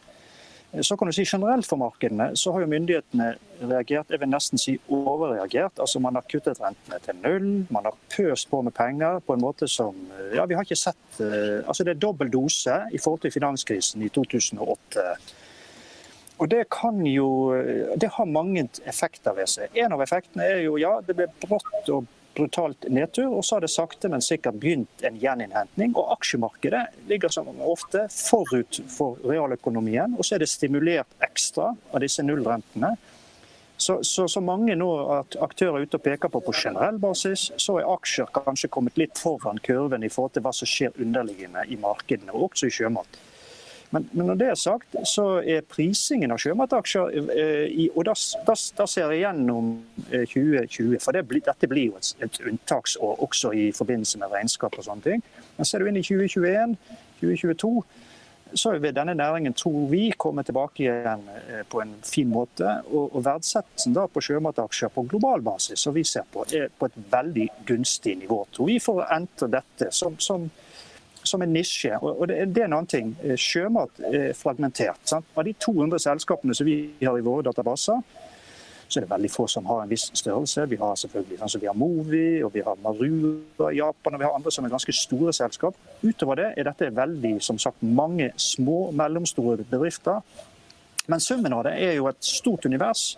Så 0.82 0.97
kan 0.97 1.10
du 1.10 1.13
si 1.13 1.23
Generelt 1.25 1.65
for 1.65 1.82
markedene 1.82 2.27
så 2.38 2.51
har 2.53 2.62
jo 2.62 2.69
myndighetene 2.69 3.32
reagert, 3.71 4.12
jeg 4.13 4.21
vil 4.21 4.29
nesten 4.29 4.62
si 4.62 4.75
overreagert. 4.93 5.79
Altså 5.82 5.99
Man 5.99 6.13
har 6.15 6.27
kuttet 6.29 6.62
rentene 6.62 6.99
til 7.01 7.17
null, 7.23 7.47
man 7.73 7.89
har 7.89 7.97
pøst 8.13 8.51
på 8.51 8.62
med 8.62 8.75
penger 8.77 9.17
på 9.25 9.34
en 9.34 9.41
måte 9.41 9.67
som 9.67 9.97
ja, 10.36 10.45
vi 10.45 10.53
har 10.53 10.67
ikke 10.67 10.77
sett 10.77 11.21
uh, 11.23 11.65
altså 11.65 11.84
Det 11.84 11.95
er 11.95 12.03
dobbel 12.05 12.29
dose 12.29 12.75
i 12.93 13.01
forhold 13.01 13.25
til 13.25 13.34
finanskrisen 13.34 14.05
i 14.05 14.12
2008. 14.13 15.08
Og 16.39 16.47
Det 16.49 16.62
kan 16.71 17.01
jo, 17.05 17.51
det 17.99 18.13
har 18.15 18.25
mange 18.25 18.69
effekter 18.88 19.34
ved 19.36 19.49
seg. 19.51 19.73
En 19.75 19.91
av 19.91 20.05
effektene 20.05 20.45
er 20.45 20.62
jo 20.63 20.77
ja, 20.79 20.99
det 21.03 21.17
ble 21.17 21.27
brått 21.41 21.89
og 21.91 22.05
brutalt 22.39 22.88
nedtur. 22.89 23.30
Og 23.36 23.45
så 23.45 23.58
har 23.58 23.65
det 23.65 23.71
sakte, 23.73 24.10
men 24.12 24.23
sikkert 24.25 24.60
begynt 24.62 25.06
en 25.06 25.19
gjeninnhentning. 25.19 25.93
Og 25.99 26.13
aksjemarkedet 26.17 26.86
ligger 27.12 27.34
som 27.34 27.52
ofte 27.60 28.08
forut 28.15 28.82
for 28.89 29.19
realøkonomien. 29.28 30.17
Og 30.17 30.25
så 30.25 30.38
er 30.38 30.45
det 30.45 30.52
stimulert 30.52 31.12
ekstra 31.25 31.73
av 31.75 32.04
disse 32.04 32.25
nullrentene. 32.25 32.95
Så, 33.80 34.04
så, 34.04 34.28
så 34.28 34.41
mange 34.43 34.75
nå 34.75 34.88
at 35.15 35.38
aktører 35.39 35.78
er 35.80 35.86
ute 35.88 35.95
og 35.95 36.04
peker 36.04 36.32
på 36.34 36.41
på 36.43 36.52
generell 36.52 36.97
basis, 36.99 37.45
så 37.56 37.78
er 37.80 37.88
aksjer 37.88 38.28
kanskje 38.36 38.67
kommet 38.75 38.99
litt 38.99 39.15
foran 39.15 39.62
kurven 39.63 40.04
i 40.04 40.10
forhold 40.12 40.34
til 40.36 40.43
hva 40.43 40.52
som 40.52 40.67
skjer 40.67 40.99
underliggende 40.99 41.63
i 41.71 41.78
markedene, 41.80 42.34
og 42.34 42.49
også 42.49 42.67
i 42.67 42.75
sjømat. 42.75 43.21
Men, 43.89 44.10
men, 44.12 44.28
når 44.30 44.36
det 44.38 44.47
er 44.52 44.58
sagt, 44.60 44.97
så 45.10 45.25
er 45.41 45.65
prisingen 45.65 46.30
av 46.34 46.38
sjømataksjer 46.41 47.15
eh, 47.34 47.88
Og 47.95 48.04
da, 48.06 48.13
da, 48.45 48.54
da, 48.78 48.86
ser 48.86 49.13
jeg 49.15 49.23
gjennom 49.23 49.71
2020, 50.12 50.93
eh, 50.93 51.02
for 51.02 51.17
det, 51.17 51.23
dette 51.47 51.69
blir 51.71 51.89
jo 51.89 51.97
et, 51.97 52.12
et 52.28 52.41
unntaksår 52.52 53.23
også 53.25 53.54
i 53.58 53.69
forbindelse 53.75 54.21
med 54.21 54.36
regnskap 54.36 54.78
og 54.78 54.86
sånne 54.86 55.08
ting. 55.08 55.25
Men 55.58 55.65
ser 55.65 55.82
du 55.82 55.89
inn 55.89 55.97
i 55.97 56.06
2021, 56.06 56.78
2022, 57.23 57.73
så 58.54 58.71
vil 58.78 58.95
denne 58.95 59.13
næringen, 59.13 59.54
tror 59.54 59.88
vi, 59.89 60.12
komme 60.17 60.43
tilbake 60.43 60.84
igjen 60.86 61.25
eh, 61.49 61.65
på 61.69 61.82
en 61.82 61.95
fin 62.06 62.30
måte. 62.30 62.80
Og, 62.91 63.15
og 63.15 63.25
verdsettelsen 63.25 63.97
da 63.97 64.06
på 64.10 64.23
sjømataksjer 64.23 64.93
på 64.93 65.06
global 65.10 65.43
basis, 65.45 65.82
som 65.82 65.97
vi 65.97 66.06
ser 66.08 66.25
på, 66.34 66.45
er 66.54 66.69
på 66.69 66.89
et 66.89 66.97
veldig 67.12 67.47
gunstig 67.67 68.17
nivå, 68.23 68.43
tror 68.54 68.69
vi, 68.69 68.80
for 68.84 69.02
å 69.02 69.10
entre 69.17 69.49
dette 69.60 69.91
som, 69.95 70.17
som 70.21 70.49
som 71.29 71.43
en 71.45 71.53
nisje. 71.53 71.97
og 72.01 72.27
det, 72.27 72.39
er 72.41 72.65
en 72.65 72.73
annen 72.79 72.89
ting. 72.89 73.13
Eh, 73.23 73.37
sjømat 73.37 74.01
er 74.09 74.33
fragmentert. 74.37 75.01
Sant? 75.09 75.29
Av 75.35 75.45
de 75.45 75.53
200 75.53 76.01
selskapene 76.09 76.55
som 76.57 76.67
vi 76.67 76.81
har 77.03 77.17
i 77.17 77.25
våre 77.25 77.45
databaser, 77.47 78.01
så 78.89 78.97
er 78.97 79.05
det 79.05 79.11
veldig 79.11 79.29
få 79.29 79.45
som 79.47 79.67
har 79.69 79.83
en 79.83 79.91
viss 79.91 80.07
størrelse. 80.17 80.65
Vi 80.69 80.79
har 80.81 80.95
selvfølgelig 80.97 81.37
altså 81.45 81.59
vi 81.61 81.67
har 81.69 81.77
Movi 81.77 82.41
og 82.43 82.53
vi 82.53 82.63
har 82.65 82.79
Marua 82.81 83.69
i 83.69 83.77
Japan 83.77 84.15
og 84.15 84.19
vi 84.21 84.25
har 84.25 84.35
andre 84.35 84.51
som 84.51 84.65
er 84.65 84.73
ganske 84.73 84.95
store 84.97 85.33
selskap. 85.33 85.77
Utover 86.01 86.41
det 86.41 86.47
er 86.57 86.69
dette 86.71 86.89
veldig 86.97 87.35
som 87.45 87.59
sagt, 87.61 87.83
mange 87.83 88.31
små, 88.37 88.89
mellomstore 88.91 89.61
bedrifter. 89.69 90.25
Men 91.07 91.21
summen 91.21 91.53
av 91.53 91.67
det 91.69 91.75
er 91.77 91.99
jo 91.99 92.09
et 92.09 92.23
stort 92.25 92.65
univers 92.65 93.11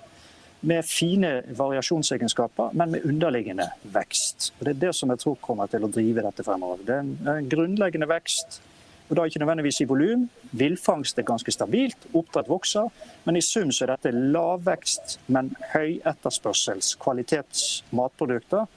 med 0.62 0.86
fine 0.86 1.42
variasjonsegenskaper, 1.58 2.74
men 2.74 2.92
med 2.92 3.06
underliggende 3.06 3.70
vekst. 3.94 4.54
Og 4.60 4.66
Det 4.66 4.76
er 4.76 4.82
det 4.88 4.96
som 4.96 5.10
jeg 5.10 5.20
tror 5.20 5.40
kommer 5.42 5.68
til 5.68 5.86
å 5.86 5.90
drive 5.92 6.22
dette 6.26 6.46
fremover. 6.46 6.84
Det 6.86 6.98
er 6.98 7.40
en 7.40 7.50
grunnleggende 7.50 8.10
vekst, 8.10 8.62
og 9.10 9.18
da 9.18 9.26
ikke 9.28 9.42
nødvendigvis 9.42 9.82
i 9.82 9.88
volum. 9.90 10.30
Villfangst 10.56 11.18
er 11.20 11.28
ganske 11.28 11.52
stabilt, 11.52 12.06
oppdrett 12.14 12.48
vokser, 12.48 12.88
men 13.26 13.36
i 13.36 13.42
sum 13.44 13.72
så 13.72 13.84
er 13.84 13.96
dette 13.96 14.14
lavvekst, 14.16 15.18
men 15.28 15.52
høy 15.74 15.98
etterspørsels 16.08 16.94
kvalitetsmatprodukter 17.02 18.70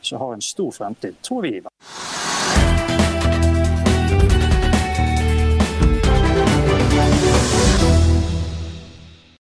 som 0.00 0.18
har 0.20 0.34
en 0.34 0.42
stor 0.42 0.72
fremtid, 0.74 1.14
tror 1.22 1.42
vi. 1.42 1.60